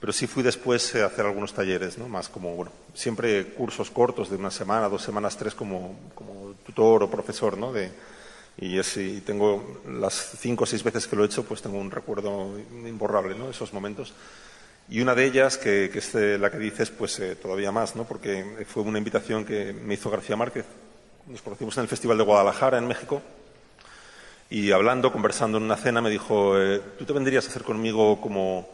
[0.00, 2.08] Pero sí fui después a hacer algunos talleres, ¿no?
[2.08, 5.96] más como, siempre cursos cortos de una semana, dos semanas, tres, como,
[6.64, 7.58] tutor o profesor,
[8.56, 12.58] Y, tengo las cinco o seis veces que lo he hecho, pues tengo un recuerdo
[12.86, 13.50] imborrable, ¿no?
[13.50, 14.14] Esos momentos.
[14.90, 17.92] Y una de ellas, que, es la que dices, pues eh, todavía más.
[18.08, 20.64] Porque fue una invitación que me hizo García Márquez.
[21.28, 23.22] Nos conocimos en el Festival de Guadalajara, en México.
[24.52, 28.20] Y hablando, conversando en una cena, me dijo, eh, ¿tú te vendrías a hacer conmigo
[28.20, 28.68] como,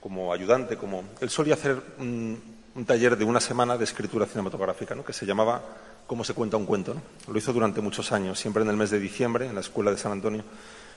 [0.00, 0.76] como ayudante?
[0.76, 1.04] Como...
[1.20, 2.42] Él solía hacer un,
[2.84, 5.04] taller de una semana de escritura cinematográfica, ¿no?
[5.04, 5.62] que se llamaba
[6.08, 6.94] Cómo se cuenta un cuento.
[6.94, 7.02] ¿no?
[7.32, 9.98] Lo hizo durante muchos años, siempre en el mes de diciembre, en la Escuela de
[9.98, 10.42] San Antonio.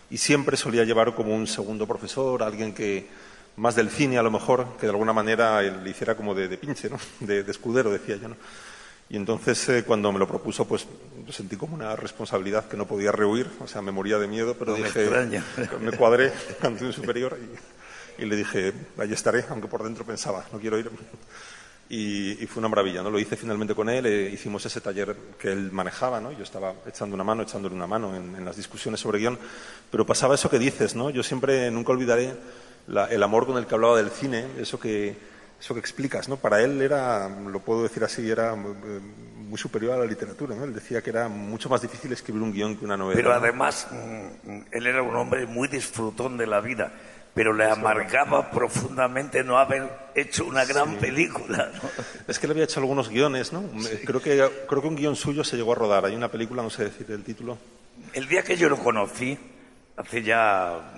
[0.10, 3.08] Y siempre solía llevar como un segundo profesor, alguien que
[3.58, 6.58] más del cine a lo mejor, que de alguna manera le hiciera como de, de
[6.58, 6.98] pinche, ¿no?
[7.20, 8.30] de, de, escudero, decía yo.
[8.30, 8.36] ¿no?
[9.10, 10.88] Y entonces eh, cuando me lo propuso, pues
[11.32, 14.78] sentí como una responsabilidad que no podía rehuir, o sea, me moría de miedo, pero
[14.78, 17.38] no dije, me, me, cuadré ante un superior
[18.18, 20.90] y, y, le dije, ahí estaré, aunque por dentro pensaba, no quiero ir.
[21.90, 23.12] Y, y fue una maravilla, ¿no?
[23.12, 26.32] Lo hice finalmente con él, eh, hicimos ese taller que él manejaba, ¿no?
[26.32, 29.38] Yo estaba echando una mano, echándole una mano en, en las discusiones sobre guion,
[29.92, 31.10] pero pasaba eso que dices, ¿no?
[31.10, 32.34] Yo siempre, nunca olvidaré
[32.88, 35.16] la, el amor con el que hablaba del cine, eso que,
[35.64, 36.36] eso que explicas, ¿no?
[36.36, 40.66] Para él era, lo puedo decir así, era muy, muy superior a la literatura, ¿no?
[40.66, 43.16] Él decía que era mucho más difícil escribir un guion que una novela.
[43.16, 46.92] Pero además, mm, él era un hombre muy disfrutón de la vida,
[47.34, 50.98] pero le amargaba profundamente no haber hecho una gran Sí.
[51.00, 51.82] película, ¿no?
[52.28, 53.64] Es que él había hecho algunos guiones, ¿no?
[54.06, 56.04] Creo, que, creo que un guion suyo se llegó a rodar.
[56.06, 57.58] Hay una película, no sé decir el título.
[58.12, 59.40] El día que yo lo conocí,
[59.96, 60.94] hace ya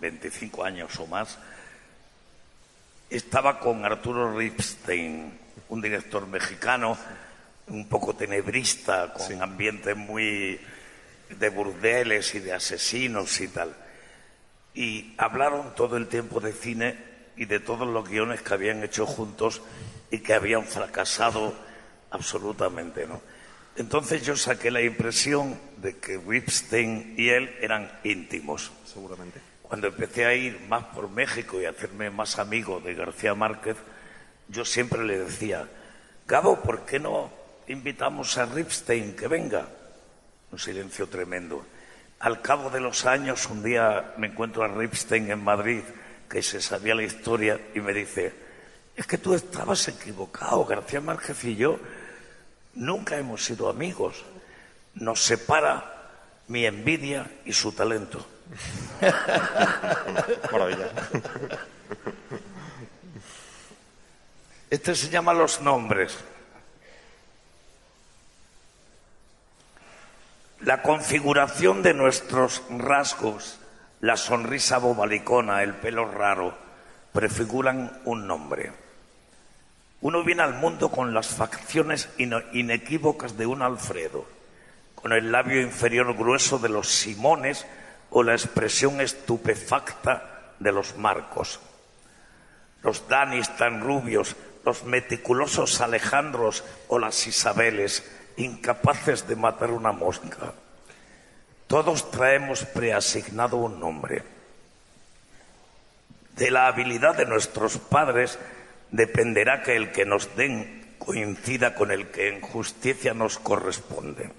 [0.00, 1.38] 25 años o más,
[3.10, 6.96] estaba con Arturo Ripstein, un director mexicano,
[7.68, 9.34] un poco tenebrista, con Sí.
[9.40, 10.60] ambiente muy
[11.30, 13.74] de burdeles y de asesinos y tal.
[14.74, 16.96] Y hablaron todo el tiempo de cine
[17.36, 19.60] y de todos los guiones que habían hecho juntos
[20.10, 21.54] y que habían fracasado
[22.10, 23.20] absolutamente, ¿no?
[23.76, 28.72] Entonces yo saqué la impresión de que Ripstein y él eran íntimos.
[28.84, 29.40] Seguramente.
[29.68, 33.76] Cuando empecé a ir más por México y a hacerme más amigo de García Márquez,
[34.48, 35.68] yo siempre le decía,
[36.26, 37.30] Gabo, ¿por qué no
[37.66, 39.68] invitamos a Ripstein que venga?
[40.50, 41.66] Un silencio tremendo.
[42.20, 45.82] Al cabo de los años, un día me encuentro a Ripstein en Madrid,
[46.30, 48.32] que se sabía la historia, y me dice,
[48.96, 51.78] es que tú estabas equivocado, García Márquez y yo
[52.74, 54.24] nunca hemos sido amigos.
[54.94, 56.10] Nos separa
[56.48, 58.26] mi envidia y su talento.
[60.52, 60.88] Maravilla.
[64.70, 66.16] Este se llama Los Nombres.
[70.60, 73.60] La configuración de nuestros rasgos,
[74.00, 76.58] la sonrisa bobalicona, el pelo raro,
[77.12, 78.72] prefiguran un nombre.
[80.00, 84.26] Uno viene al mundo con las facciones inequívocas de un Alfredo,
[84.94, 87.66] con el labio inferior grueso de los Simones
[88.10, 91.60] o la expresión estupefacta de los Marcos.
[92.82, 100.52] Los Danis tan rubios, los meticulosos Alejandros o las Isabeles, incapaces de matar una mosca.
[101.66, 104.22] Todos traemos preasignado un nombre.
[106.36, 108.38] De la habilidad de nuestros padres
[108.90, 114.30] dependerá que el que nos den coincida con el que en justicia nos corresponde.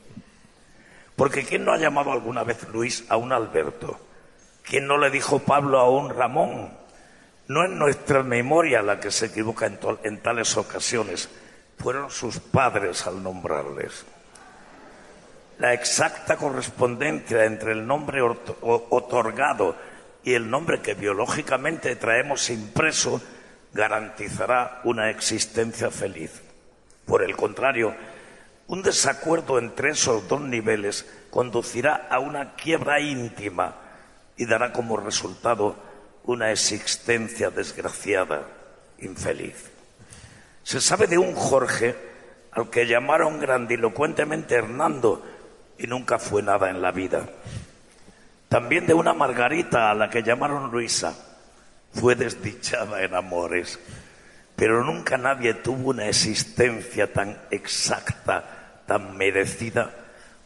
[1.19, 3.99] Porque ¿quién no ha llamado alguna vez Luis a un Alberto?
[4.63, 6.71] ¿Quién no le dijo Pablo a un Ramón?
[7.49, 11.27] No es nuestra memoria la que se equivoca en, en tales ocasiones,
[11.77, 14.05] fueron sus padres al nombrarles.
[15.58, 19.75] La exacta correspondencia entre el nombre otorgado
[20.23, 23.21] y el nombre que biológicamente traemos impreso
[23.73, 26.41] garantizará una existencia feliz.
[27.05, 27.93] Por el contrario,
[28.69, 33.75] un desacuerdo entre esos dos niveles conducirá a una quiebra íntima
[34.38, 35.75] y dará como resultado
[36.25, 38.43] una existencia desgraciada,
[38.99, 39.71] infeliz.
[40.63, 41.95] Se sabe de un Jorge
[42.51, 45.25] al que llamaron grandilocuentemente Hernando
[45.79, 47.27] y nunca fue nada en la vida.
[48.49, 51.15] También de una Margarita a la que llamaron Luisa.
[51.91, 53.80] Fue desdichada en amores,
[54.55, 58.59] pero nunca nadie tuvo una existencia tan exacta,
[58.89, 59.93] tan merecida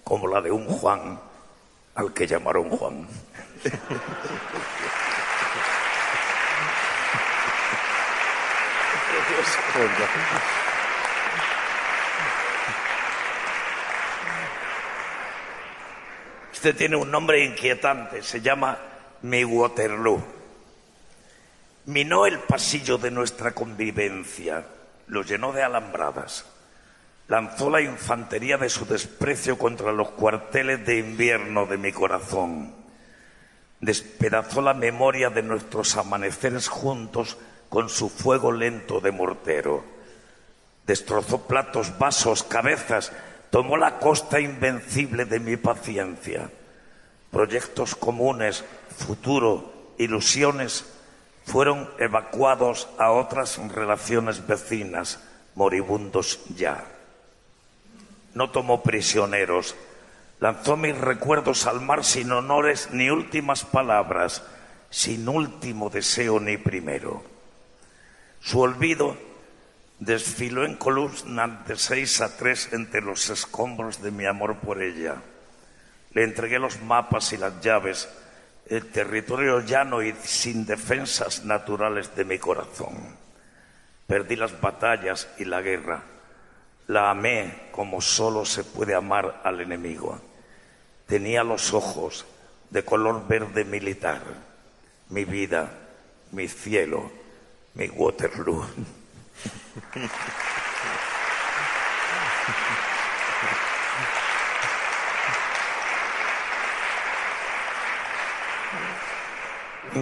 [0.04, 1.18] como la de un Juan
[1.96, 3.08] al que llamaron Juan.
[16.52, 18.78] Este tiene un nombre inquietante, se llama
[19.22, 20.22] Mi Waterloo.
[21.86, 24.66] Minó el pasillo de nuestra convivencia,
[25.08, 26.53] lo llenó de alambradas.
[27.28, 32.74] Lanzó la infantería de su desprecio contra los cuarteles de invierno de mi corazón.
[33.80, 37.38] Despedazó la memoria de nuestros amaneceres juntos
[37.70, 39.84] con su fuego lento de mortero.
[40.86, 43.12] Destrozó platos, vasos, cabezas,
[43.50, 46.50] tomó la costa invencible de mi paciencia.
[47.32, 48.64] Proyectos comunes,
[48.96, 50.86] futuro, ilusiones
[51.46, 55.20] fueron evacuados a otras relaciones vecinas,
[55.56, 56.93] moribundos ya.
[58.34, 59.76] No tomó prisioneros,
[60.40, 64.44] lanzó mis recuerdos al mar sin honores ni últimas palabras,
[64.90, 67.24] sin último deseo ni primero.
[68.42, 69.16] Su olvido
[70.00, 75.16] desfiló en columnas de seis a tres entre los escombros de mi amor por ella.
[76.12, 78.10] Le entregué los mapas y las llaves,
[78.68, 83.18] el territorio llano y sin defensas naturales de mi corazón.
[84.08, 86.04] Perdí las batallas y la guerra.
[86.88, 90.20] La amé como solo se puede amar al enemigo.
[91.08, 92.26] Tenía los ojos
[92.70, 94.22] de color verde militar,
[95.10, 95.72] mi vida,
[96.32, 97.12] mi cielo,
[97.76, 98.66] mi Waterloo.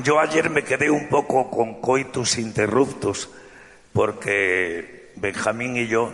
[0.04, 3.30] Yo ayer me quedé un poco con coitus interruptus
[3.92, 6.14] porque Benjamín y yo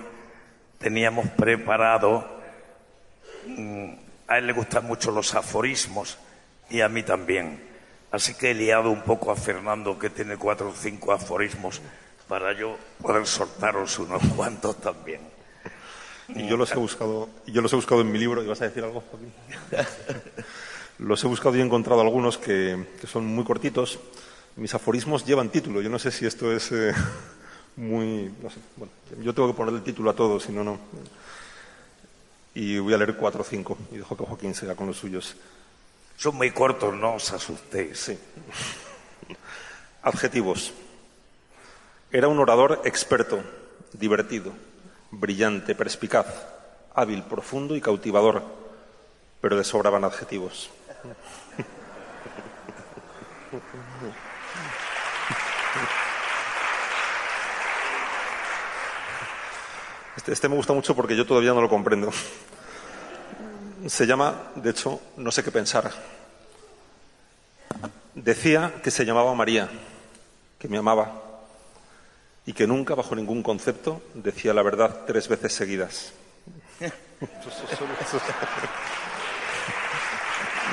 [0.77, 2.27] teníamos preparado,
[3.45, 3.89] mm,
[4.27, 6.17] a él le gustan mucho los aforismos
[6.69, 7.63] y a mí también.
[8.11, 11.81] Así que he liado un poco a Fernando que tiene cuatro o cinco aforismos
[12.27, 15.21] para yo poder soltaros unos cuantos también.
[16.29, 18.43] Y yo los he buscado, yo los he buscado en mi libro.
[18.43, 19.31] ¿Y vas a decir algo, Joaquín?
[20.99, 23.99] Los he buscado y he encontrado algunos que, son muy cortitos.
[24.55, 25.79] Mis aforismos llevan título.
[25.79, 26.91] Yo no sé si esto es eh,
[27.77, 28.33] muy...
[28.41, 28.57] No sé.
[28.75, 28.91] Bueno,
[29.23, 30.77] yo tengo que poner el título a todos, si no, no.
[32.53, 35.35] Y voy a leer cuatro o cinco y dejo que Joaquín siga con los suyos.
[36.17, 37.99] Son muy cortos, no os asustéis.
[37.99, 38.19] Sí.
[40.01, 40.73] Adjetivos.
[42.11, 43.41] Era un orador experto,
[43.93, 44.53] divertido,
[45.11, 46.25] brillante, perspicaz,
[46.95, 48.43] hábil, profundo y cautivador,
[49.41, 50.69] pero le sobraban adjetivos.
[60.17, 62.11] Este, este, me gusta mucho porque yo todavía no lo comprendo.
[63.85, 65.91] Se llama, de hecho, no sé qué pensar.
[68.15, 69.69] Decía que se llamaba María,
[70.57, 71.21] que me amaba
[72.47, 76.13] y que nunca, bajo ningún concepto, decía la verdad tres veces seguidas.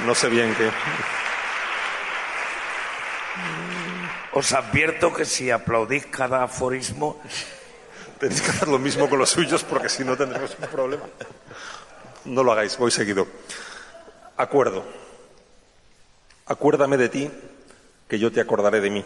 [0.07, 0.71] No sé bien qué.
[4.33, 7.21] Os advierto que si aplaudís cada aforismo.
[8.25, 11.03] Tenéis que hacer lo mismo con los suyos porque si no tendremos un problema.
[12.25, 13.27] No lo hagáis, voy seguido.
[14.39, 14.83] Acuerdo.
[16.47, 17.31] Acuérdame de ti,
[18.09, 19.05] que yo te acordaré de mí.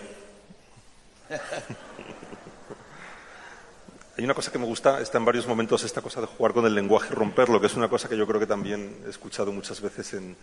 [4.17, 6.65] Hay una cosa que me gusta, está en varios momentos esta cosa de jugar con
[6.65, 9.51] el lenguaje y romperlo, que es una cosa que yo creo que también he escuchado
[9.51, 10.37] muchas veces en,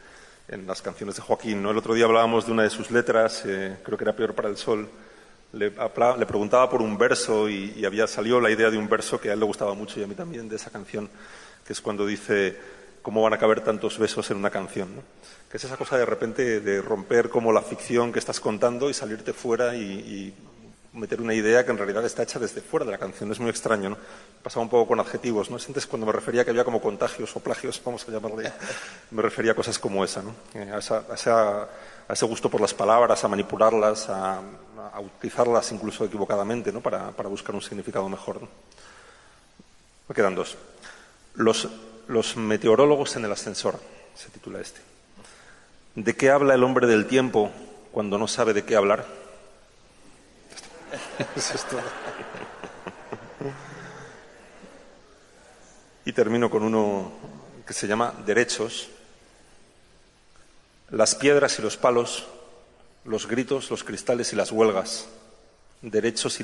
[0.50, 1.64] en las canciones de Joaquín.
[1.64, 1.72] ¿no?
[1.72, 4.50] El otro día hablábamos de una de sus letras, eh, creo que era Peor para
[4.50, 4.90] el Sol.
[5.56, 9.34] Le, preguntaba por un verso y, había salido la idea de un verso que a
[9.34, 11.10] él le gustaba mucho y a mí también de esa canción,
[11.66, 12.58] que es cuando dice
[13.02, 14.90] cómo van a caber tantos besos en una canción.
[15.50, 18.94] Que es esa cosa de repente de romper como la ficción que estás contando y
[18.94, 20.34] salirte fuera y
[20.96, 23.32] meter una idea que en realidad está hecha desde fuera de la canción.
[23.32, 23.98] Es muy extraño, ¿no?
[24.42, 25.58] Pasaba un poco con adjetivos, ¿no?
[25.58, 28.52] Antes cuando me refería que había como contagios o plagios, vamos a llamarle,
[29.12, 30.36] me refería a cosas como esa, ¿no?
[30.54, 31.68] Eh, a,
[32.14, 34.42] ese gusto por las palabras, a manipularlas, a,
[35.00, 36.82] utilizarlas incluso equivocadamente, ¿no?
[36.82, 38.42] Para, buscar un significado mejor,
[40.08, 40.58] Me quedan dos.
[41.34, 41.68] Los,
[42.08, 43.80] los meteorólogos en el ascensor,
[44.16, 44.82] se titula este.
[45.96, 47.52] ¿De qué habla el hombre del tiempo
[47.92, 49.06] cuando no sabe de qué hablar?
[56.08, 57.12] Y termino con uno
[57.66, 58.90] que se llama derechos.
[60.90, 62.28] Las piedras y los palos,
[63.04, 65.08] los gritos, los cristales y las huelgas,
[65.82, 66.40] derechos,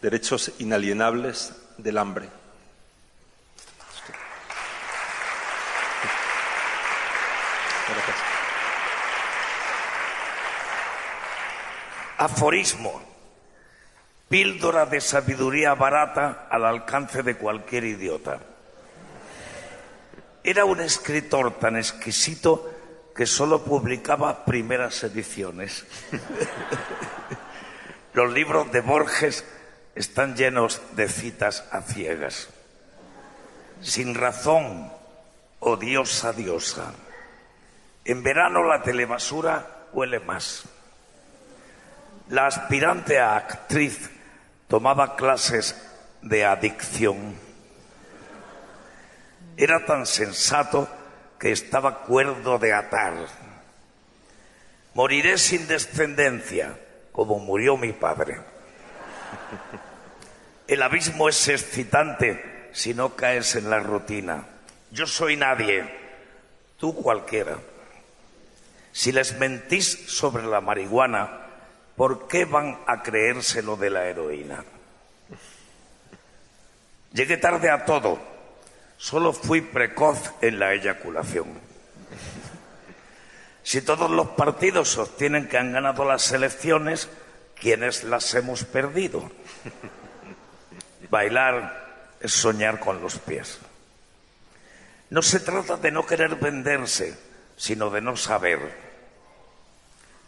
[0.00, 2.28] derechos inalienables del hambre.
[12.16, 13.02] Aforismo
[14.28, 18.40] píldora de sabiduría barata al alcance de cualquier idiota.
[20.42, 22.73] Era un escritor tan exquisito
[23.14, 25.86] que solo publicaba primeras ediciones.
[28.14, 29.44] Los libros de Borges
[29.94, 32.48] están llenos de citas a ciegas.
[33.80, 34.92] sin razón,
[35.60, 36.94] odiosa diosa.
[38.04, 40.64] En verano la telebasura huele más.
[42.28, 44.10] La aspirante a actriz
[44.68, 45.76] tomaba clases
[46.22, 47.36] de adicción.
[49.56, 50.88] Era tan sensato
[51.38, 53.14] que estaba cuerdo de atar.
[54.94, 56.78] Moriré sin descendencia,
[57.12, 58.40] como murió mi padre.
[60.66, 64.46] El abismo es excitante si no caes en la rutina.
[64.90, 65.84] Yo soy nadie,
[66.78, 67.58] tú cualquiera.
[68.92, 71.46] Si les mentís sobre la marihuana,
[71.96, 74.64] ¿por qué van a creerse lo de la heroína?
[77.12, 78.18] Llegué tarde a todo,
[79.04, 81.44] solo fui precoz en la eyaculación.
[83.62, 87.10] Si todos los partidos sostienen que han ganado las elecciones,
[87.54, 89.30] ¿quiénes las hemos perdido?
[91.10, 93.58] Bailar es soñar con los pies.
[95.10, 97.14] No se trata de no querer venderse,
[97.58, 98.74] sino de no saber.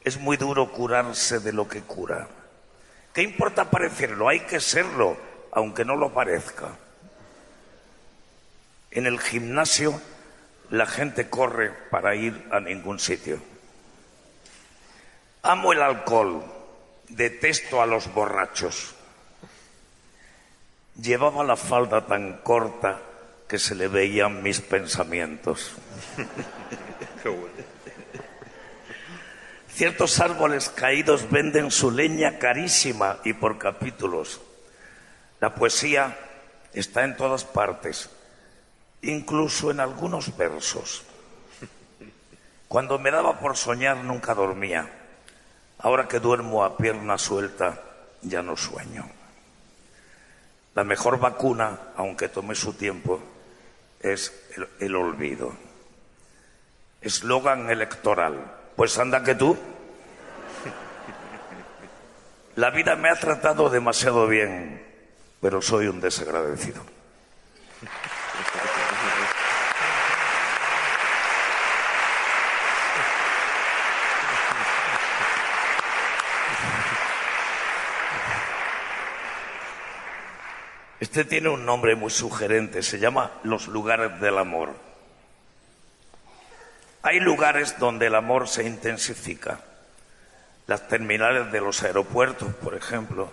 [0.04, 2.28] Es muy duro curarse de lo que cura.
[3.14, 4.28] ¿Qué importa parecerlo?
[4.28, 5.16] Hay que serlo,
[5.52, 6.76] aunque no lo parezca.
[8.96, 10.00] En el gimnasio
[10.70, 13.38] la gente corre para ir a ningún sitio.
[15.42, 16.42] Amo el alcohol,
[17.10, 18.94] detesto a los borrachos.
[20.98, 22.98] Llevaba la falda tan corta
[23.46, 25.72] que se le veían mis pensamientos.
[29.68, 34.40] Ciertos árboles caídos venden su leña carísima y por capítulos.
[35.38, 36.16] La poesía
[36.72, 38.08] está en todas partes,
[39.02, 41.04] incluso en algunos versos.
[42.68, 44.90] Cuando me daba por soñar nunca dormía.
[45.78, 47.80] Ahora que duermo a pierna suelta,
[48.22, 49.08] ya no sueño.
[50.74, 53.22] La mejor vacuna, aunque tome su tiempo,
[54.00, 54.32] es
[54.78, 55.52] el, olvido.
[57.00, 58.52] Eslogan electoral.
[58.76, 59.56] Pues anda que tú.
[62.56, 64.82] La vida me ha tratado demasiado bien,
[65.40, 66.82] pero soy un desagradecido.
[80.98, 84.74] Este tiene un nombre muy sugerente, se llama Los lugares del amor.
[87.02, 89.60] Hay lugares donde el amor se intensifica.
[90.66, 93.30] Las terminales de los aeropuertos, por ejemplo.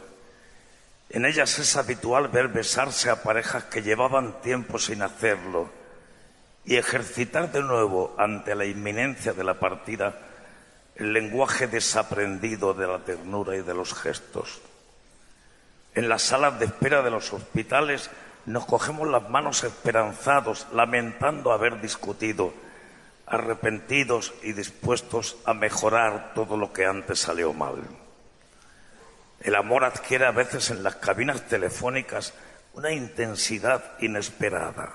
[1.09, 5.70] En ellas es habitual ver besarse a parejas que llevaban tiempo sin hacerlo
[6.66, 10.16] y ejercitar de nuevo ante la inminencia de la partida
[10.95, 14.61] el lenguaje desaprendido de la ternura y de los gestos.
[15.95, 18.09] En las salas de espera de los hospitales
[18.45, 22.53] nos cogemos las manos esperanzados, lamentando haber discutido,
[23.27, 27.75] arrepentidos y dispuestos a mejorar todo lo que antes salió mal.
[29.39, 32.33] El amor adquiere a veces en las cabinas telefónicas
[32.73, 34.93] una intensidad inesperada.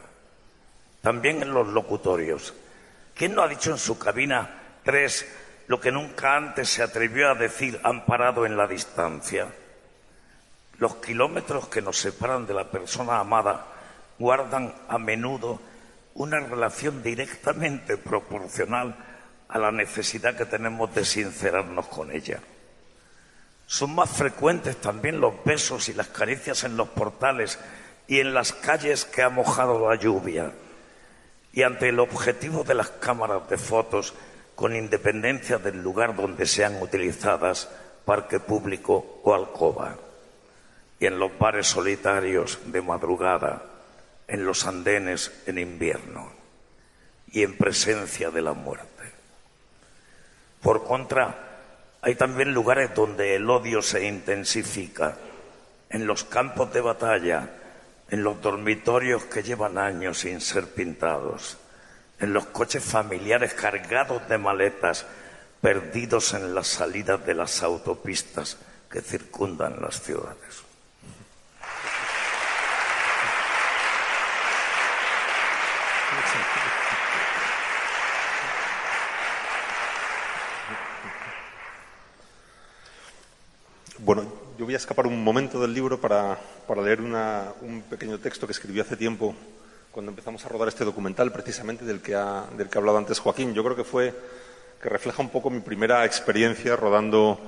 [1.01, 2.55] También en los locutorios.
[3.15, 5.27] ¿Quién no ha dicho en su cabina tres
[5.69, 9.49] lo que nunca antes se atrevió a decir amparado en la distancia?
[10.79, 13.67] Los kilómetros que nos separan de la persona amada
[14.17, 15.61] guardan a menudo
[16.15, 18.95] una relación directamente proporcional
[19.49, 22.39] a la necesidad que tenemos de sincerarnos con ella.
[23.67, 27.59] Son más frecuentes también los besos y las caricias en los portales
[28.07, 30.53] y en las calles que ha mojado la lluvia.
[31.53, 34.15] Y ante el objetivo de las cámaras de fotos,
[34.55, 37.69] con independencia del lugar donde sean utilizadas,
[38.05, 39.97] parque público o alcoba
[41.01, 43.63] y en los bares solitarios de madrugada,
[44.27, 46.33] en los andenes en invierno
[47.31, 48.89] y en presencia de la muerte.
[50.63, 51.49] Por contra,
[52.03, 55.17] hay también lugares donde el odio se intensifica,
[55.91, 57.49] en los campos de batalla,
[58.11, 61.59] en los dormitorios que llevan años sin ser pintados,
[62.21, 65.07] en los coches familiares cargados de maletas,
[65.61, 68.59] perdidos en las salidas de las autopistas
[68.91, 70.48] que circundan las ciudades.
[84.09, 84.25] Bueno,
[84.59, 88.47] yo voy a escapar un momento del libro para, para leer una, un pequeño texto
[88.47, 89.35] que escribí hace tiempo
[89.91, 93.19] cuando empezamos a rodar este documental, precisamente del que ha, del que ha hablado antes
[93.19, 93.53] Joaquín.
[93.53, 94.15] Yo creo que fue
[94.81, 97.39] que refleja un poco mi primera experiencia rodando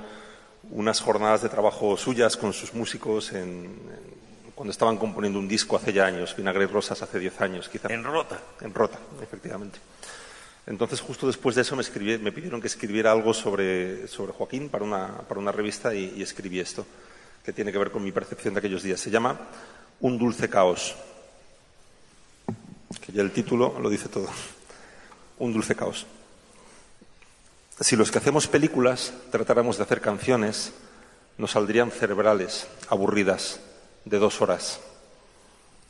[0.69, 5.77] unas jornadas de trabajo suyas con sus músicos en, en cuando estaban componiendo un disco
[5.77, 7.91] hace ya años, Vinagre y Rosas hace diez años, quizá.
[7.91, 8.39] En Rota.
[8.61, 9.79] En Rota, efectivamente.
[10.67, 14.83] Entonces, justo después de eso me, escribí, me pidieron que escribiera algo sobre, Joaquín para
[14.83, 16.85] una, para una revista y, y escribí esto,
[17.43, 18.99] que tiene que ver con mi percepción de aquellos días.
[18.99, 19.39] Se llama
[19.99, 20.95] Un dulce caos,
[23.05, 24.27] que ya el título lo dice todo.
[25.39, 26.05] Un dulce caos.
[27.79, 30.71] Si los que hacemos películas tratáramos de hacer canciones,
[31.39, 33.59] nos saldrían cerebrales, aburridas,
[34.05, 34.79] de dos horas.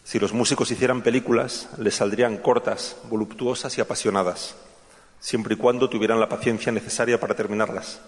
[0.04, 4.56] Si los músicos hicieran películas, les saldrían cortas, voluptuosas y apasionadas,
[5.20, 8.02] siempre y cuando tuvieran la paciencia necesaria para terminarlas.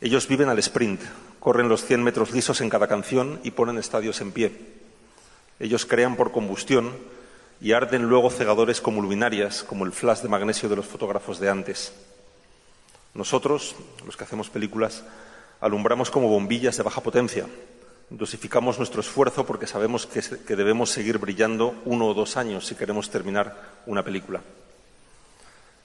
[0.00, 1.02] Ellos viven al sprint,
[1.40, 4.52] corren los 100 metros lisos en cada canción y ponen estadios en pie.
[5.58, 6.94] Ellos crean por combustión
[7.60, 11.50] y arden luego cegadores como luminarias, como el flash de magnesio de los fotógrafos de
[11.50, 11.92] antes.
[13.12, 13.74] Nosotros,
[14.06, 15.04] los que hacemos películas,
[15.60, 17.46] alumbramos como bombillas de baja potencia,
[18.10, 23.08] dosificamos nuestro esfuerzo porque sabemos que, debemos seguir brillando uno o dos años si queremos
[23.08, 24.42] terminar una película.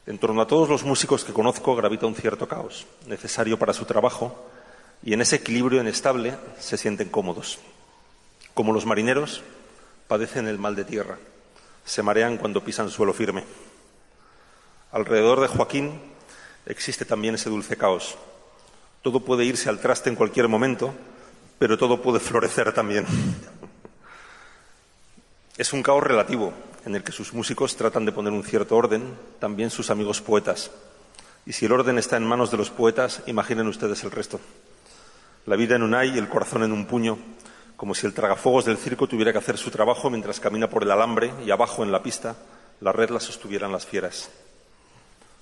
[0.08, 3.86] En torno a todos los músicos que conozco gravita un cierto caos, necesario para su
[3.86, 4.50] trabajo,
[5.04, 7.60] y en ese equilibrio inestable se sienten cómodos.
[8.54, 9.42] Como los marineros,
[10.08, 11.18] padecen el mal de tierra,
[11.86, 13.44] se marean cuando pisan suelo firme.
[14.92, 16.00] Alrededor de Joaquín
[16.66, 18.16] existe también ese dulce caos.
[19.02, 20.94] Todo puede irse al traste en cualquier momento,
[21.60, 23.06] pero todo puede florecer también.
[25.58, 26.54] Es un caos relativo,
[26.86, 30.72] en el que sus músicos tratan de poner un cierto orden, también sus amigos poetas.
[31.46, 34.40] Y si el orden está en manos de los poetas, imaginen ustedes el resto.
[35.46, 37.18] La vida en un ay y el corazón en un puño,
[37.78, 40.92] como si el tragafuegos del circo tuviera que hacer su trabajo mientras camina por el
[40.92, 42.36] alambre y abajo en la pista
[42.82, 44.30] la red la sostuvieran las fieras.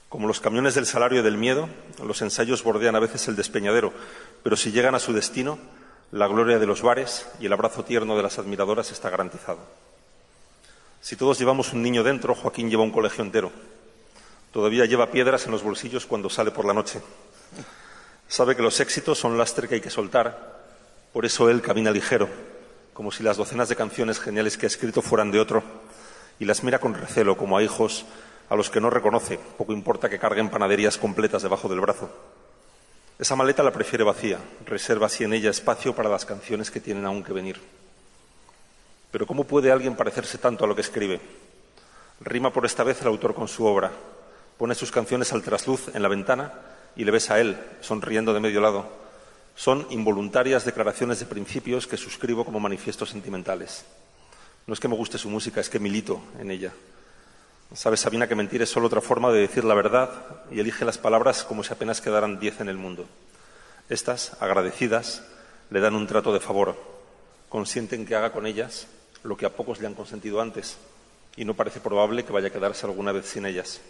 [0.10, 1.68] Como los camiones del salario y del miedo,
[2.06, 3.94] los ensayos bordean a veces el despeñadero,
[4.44, 5.58] pero si llegan a su destino,
[6.14, 9.58] la gloria de los bares y el abrazo tierno de las admiradoras está garantizado.
[11.02, 13.52] Si todos llevamos un niño dentro, Joaquín lleva un colegio entero.
[14.52, 17.02] Todavía lleva piedras en los bolsillos cuando sale por la noche.
[18.28, 20.62] Sabe que los éxitos son lastre que hay que soltar,
[21.14, 22.30] por eso él camina ligero,
[22.94, 25.64] como si las docenas de canciones geniales que ha escrito fueran de otro,
[26.40, 28.06] y las mira con recelo, como a hijos
[28.50, 32.12] a los que no reconoce, poco importa que carguen panaderías completas debajo del brazo.
[33.20, 37.06] Esa maleta la prefiere vacía, reserva así en ella espacio para las canciones que tienen
[37.06, 37.62] aún que venir.
[39.12, 41.22] Pero ¿cómo puede alguien parecerse tanto a lo que escribe?
[42.20, 43.92] Rima por esta vez el autor con su obra,
[44.58, 46.54] pone sus canciones al trasluz en la ventana
[46.96, 48.88] y le ves a él, sonriendo de medio lado.
[49.56, 53.86] Son involuntarias declaraciones de principios que suscribo como manifiestos sentimentales.
[54.66, 56.74] No es que me guste su música, es que milito en ella.
[57.74, 60.12] Sabe Sabina que mentir es solo otra forma de decir la verdad
[60.52, 63.08] y elige las palabras como si apenas quedaran diez en el mundo.
[63.90, 65.24] Estas, agradecidas,
[65.72, 66.78] le dan un trato de favor.
[67.50, 68.86] Consienten que haga con ellas
[69.24, 70.78] lo que a pocos le han consentido antes
[71.36, 73.82] y no parece probable que vaya a quedarse alguna vez sin ellas.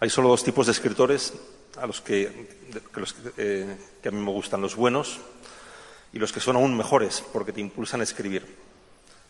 [0.00, 1.34] Hay solo dos tipos de escritores
[1.76, 2.48] a los que,
[2.94, 3.04] que,
[3.36, 5.20] eh, que a mí me gustan, los buenos
[6.14, 8.46] y los que son aún mejores porque te impulsan a escribir,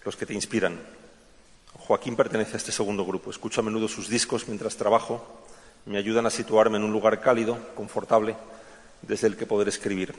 [0.05, 1.00] los que te inspiran.
[1.87, 3.31] Joaquín pertenece a este segundo grupo.
[3.31, 5.43] Escucho a menudo sus discos mientras trabajo.
[5.87, 8.37] Me ayudan a situarme en un lugar cálido, confortable,
[9.03, 10.15] desde el que poder escribir.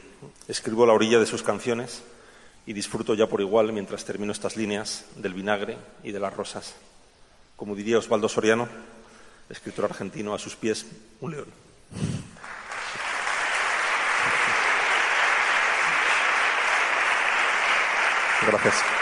[0.47, 2.03] Escribo a la orilla de sus canciones
[2.65, 6.75] y disfruto ya por igual mientras termino estas líneas del vinagre y de las rosas.
[7.55, 8.67] Como diría Osvaldo Soriano,
[9.49, 10.85] escritor argentino, a sus pies
[11.19, 11.47] un león.
[18.47, 19.00] Gracias.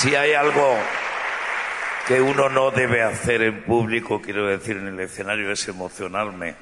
[0.00, 0.76] Si hay algo
[2.06, 6.54] que uno no debe hacer en público, quiero decir, en el escenario, es emocionarme.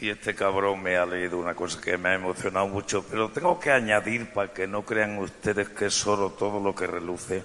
[0.00, 3.58] Y este cabrón me ha leído una cosa que me ha emocionado mucho, pero tengo
[3.58, 7.44] que añadir para que no crean ustedes que es solo todo lo que reluce,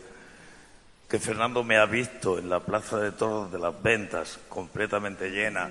[1.09, 5.67] que Fernando me ha visto en la Plaza de Toros de las Ventas, completamente llena,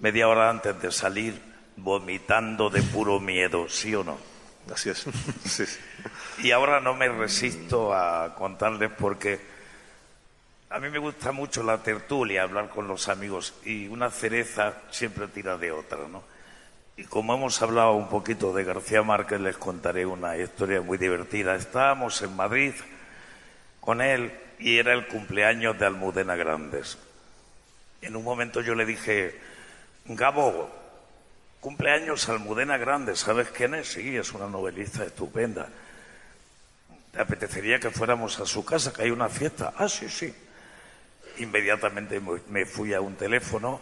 [0.00, 1.40] media hora antes de salir,
[1.76, 4.18] vomitando de puro miedo, ¿sí o no?
[4.72, 5.06] Así es.
[6.40, 9.40] Y ahora no me resisto a contarles porque
[10.70, 15.26] a mí me gusta mucho la tertulia, hablar con los amigos, y una cereza siempre
[15.26, 16.22] tira de otra, ¿no?
[16.96, 21.54] Y como hemos hablado un poquito de García Márquez, les contaré una historia muy divertida.
[21.54, 22.74] Estábamos en Madrid
[23.80, 26.98] con él y era el cumpleaños de Almudena Grandes.
[28.02, 29.40] En un momento yo le dije,
[30.06, 30.70] Gabo,
[31.60, 33.92] cumpleaños Almudena Grandes, ¿sabes quién es?
[33.92, 35.68] Sí, es una novelista estupenda.
[37.12, 39.72] ¿Te apetecería que fuéramos a su casa, que hay una fiesta?
[39.76, 40.32] Ah, sí, sí.
[41.38, 43.80] Inmediatamente me fui a un teléfono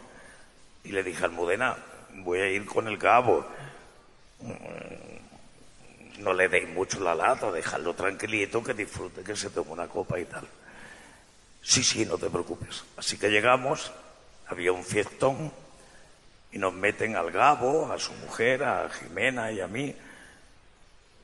[0.85, 1.77] y le dije Almudena,
[2.15, 3.47] voy a ir con el cabo.
[6.19, 10.19] no le deis mucho la lata, dejadlo tranquilito, que disfrute, que se tome una copa
[10.19, 10.47] y tal.
[11.63, 12.85] Sí, sí, no te preocupes.
[12.97, 13.93] Así que llegamos,
[14.47, 15.53] había un fiestón
[16.53, 19.95] y nos meten al Gabo, a su mujer, a Jimena y a mí,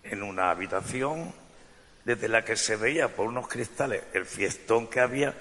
[0.04, 1.32] en una habitación
[2.04, 5.34] desde la que se veía por unos cristales el fiestón que había,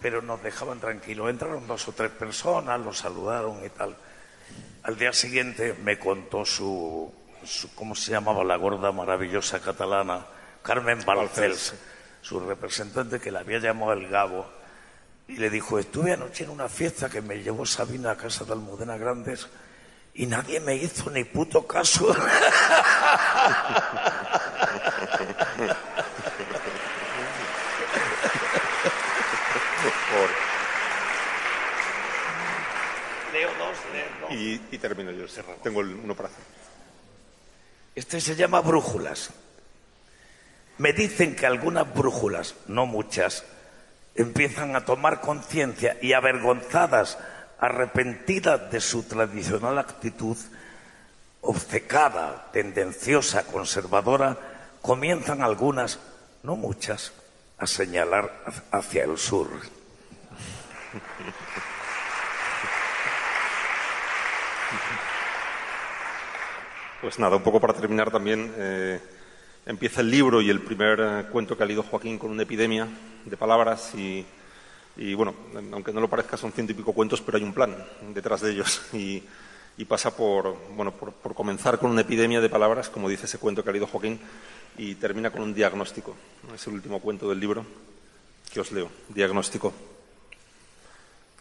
[0.00, 1.30] pero nos dejaban tranquilos.
[1.30, 3.96] Entraron dos o tres personas, los saludaron y tal.
[4.84, 7.12] Al día siguiente me contó su,
[7.74, 10.26] ¿cómo se llamaba la gorda maravillosa catalana?
[10.62, 11.74] Carmen Balcells,
[12.20, 14.61] su representante que le había llamado el Gabo.
[15.28, 18.52] Y le dijo, estuve anoche en una fiesta que me llevó Sabina a casa de
[18.52, 19.48] Almudena Grandes
[20.14, 22.14] y nadie me hizo ni puto caso.
[33.32, 35.24] Leo dos, leo Y, y termino yo.
[35.62, 36.44] Tengo el uno para hacer.
[37.94, 39.30] Este se llama brújulas.
[40.78, 43.44] Me dicen que algunas brújulas, no muchas,
[44.14, 47.18] empiezan a tomar conciencia y avergonzadas,
[47.58, 50.36] arrepentidas de su tradicional actitud,
[51.40, 54.38] obcecada, tendenciosa, conservadora,
[54.80, 55.98] comienzan algunas,
[56.42, 57.12] no muchas,
[57.58, 58.32] a señalar
[58.70, 59.48] hacia el sur.
[67.00, 68.54] Pues nada, un poco para terminar también.
[68.56, 69.00] eh,
[69.66, 72.88] empieza el libro y el primer eh, cuento que ha leído Joaquín con una epidemia
[73.24, 74.24] de palabras y,
[74.96, 75.34] y, bueno,
[75.72, 77.76] aunque no lo parezca, son ciento y pico cuentos, pero hay un plan
[78.14, 79.22] detrás de ellos y,
[79.88, 83.70] pasa por, bueno, por comenzar con una epidemia de palabras, como dice ese cuento que
[83.70, 84.20] ha leído Joaquín,
[84.78, 86.14] y termina con un diagnóstico.
[86.54, 87.64] Es el último cuento del libro
[88.52, 88.90] que os leo.
[89.08, 89.72] Diagnóstico.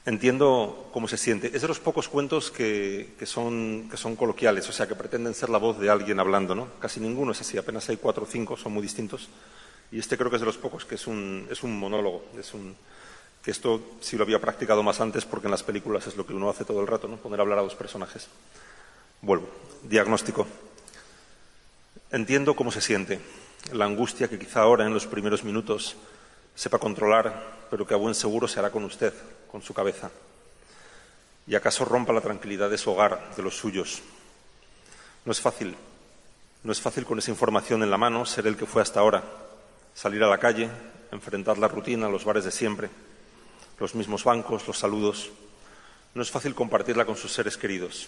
[0.05, 1.51] Entiendo cómo se siente.
[1.53, 5.49] Es de los pocos cuentos que, son, que son coloquiales, o sea, que pretenden ser
[5.49, 6.69] la voz de alguien hablando, ¿no?
[6.79, 9.29] Casi ninguno es así, apenas hay cuatro o cinco, son muy distintos.
[9.91, 12.53] Y este creo que es de los pocos que es un, es un monólogo, es
[12.55, 12.75] un,
[13.43, 16.33] que esto sí lo había practicado más antes porque en las películas es lo que
[16.33, 17.17] uno hace todo el rato, ¿no?
[17.17, 18.27] Poner a hablar a los personajes.
[19.21, 19.49] Vuelvo.
[19.83, 20.47] Diagnóstico.
[22.11, 23.19] Entiendo cómo se siente,
[23.71, 25.95] la angustia que quizá ahora en los primeros minutos
[26.55, 29.13] sepa controlar, pero que a buen seguro se hará con usted,
[29.51, 30.09] con su cabeza.
[31.45, 34.01] Y acaso rompa la tranquilidad de su hogar, de los suyos.
[35.25, 35.75] No es fácil,
[36.63, 39.23] no es fácil con esa información en la mano ser el que fue hasta ahora,
[39.93, 40.69] salir a la calle,
[41.11, 42.89] enfrentar la rutina, los bares de siempre,
[43.79, 45.29] los mismos bancos, los saludos.
[46.13, 48.07] No es fácil compartirla con sus seres queridos.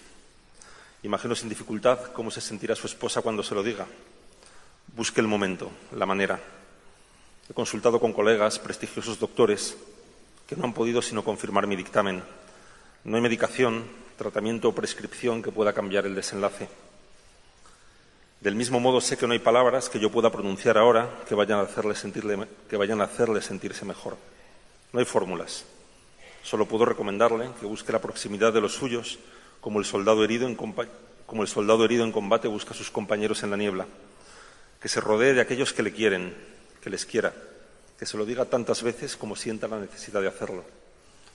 [1.03, 3.85] Imagino sin dificultad cómo se sentirá su esposa cuando se lo diga.
[4.95, 6.39] Busque el momento, la manera.
[7.49, 9.75] He consultado con colegas, prestigiosos doctores,
[10.47, 12.23] que no han podido sino confirmar mi dictamen.
[13.03, 13.85] No hay medicación,
[14.17, 16.67] tratamiento o prescripción que pueda cambiar el desenlace.
[18.41, 21.59] Del mismo modo, sé que no hay palabras que yo pueda pronunciar ahora que vayan
[21.59, 24.17] a hacerle, sentirle, que vayan a hacerle sentirse mejor.
[24.91, 25.65] No hay fórmulas.
[26.43, 29.17] Solo puedo recomendarle que busque la proximidad de los suyos,
[29.61, 33.43] como el soldado herido en, como el soldado herido en combate busca a sus compañeros
[33.43, 33.87] en la niebla.
[34.81, 36.35] Que se rodee de aquellos que le quieren,
[36.81, 37.33] que les quiera,
[38.03, 40.65] que se lo diga tantas veces como sienta la necesidad de hacerlo.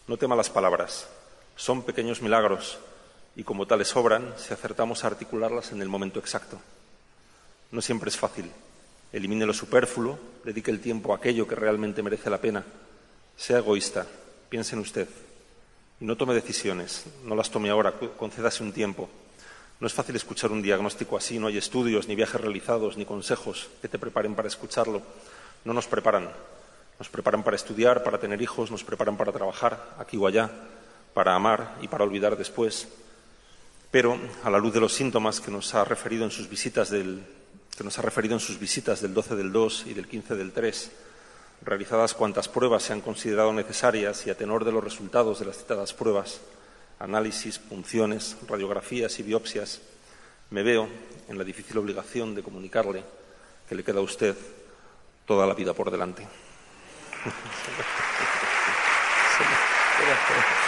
[0.06, 1.08] No tema las palabras,
[1.56, 2.78] son pequeños milagros
[3.36, 6.60] y como tales obran si acertamos a articularlas en el momento exacto.
[7.70, 8.52] No siempre es fácil.
[9.14, 12.62] Elimine lo superfluo, dedique el tiempo a aquello que realmente merece la pena.
[13.34, 14.04] Sea egoísta,
[14.50, 15.08] piense en usted.
[16.02, 19.08] Y no tome decisiones, no las tome ahora, concédase un tiempo.
[19.80, 23.70] No es fácil escuchar un diagnóstico así, no hay estudios, ni viajes realizados, ni consejos
[23.80, 25.00] que te preparen para escucharlo.
[25.64, 26.28] No nos preparan.
[26.98, 30.50] Nos preparan para estudiar, para tener hijos, nos preparan para trabajar aquí o allá,
[31.14, 32.88] para amar y para olvidar después.
[33.90, 37.24] Pero, a la luz de los síntomas que nos ha referido en sus visitas del,
[37.76, 40.52] que nos ha referido en sus visitas del 12 del 2 y del 15 del
[40.52, 40.90] 3,
[41.62, 45.58] realizadas cuantas pruebas se han considerado necesarias y a tenor de los resultados de las
[45.58, 46.40] citadas pruebas,
[46.98, 49.80] análisis, punciones, radiografías y biopsias,
[50.50, 50.88] me veo
[51.28, 53.04] en la difícil obligación de comunicarle
[53.68, 54.34] que le queda a usted
[55.26, 56.26] toda la vida por delante.
[59.98, 60.67] Gracias.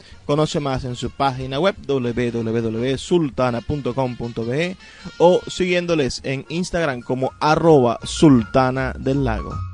[0.31, 4.77] Conoce más en su página web www.sultana.com.be
[5.17, 9.70] o siguiéndoles en Instagram como arroba sultana del lago.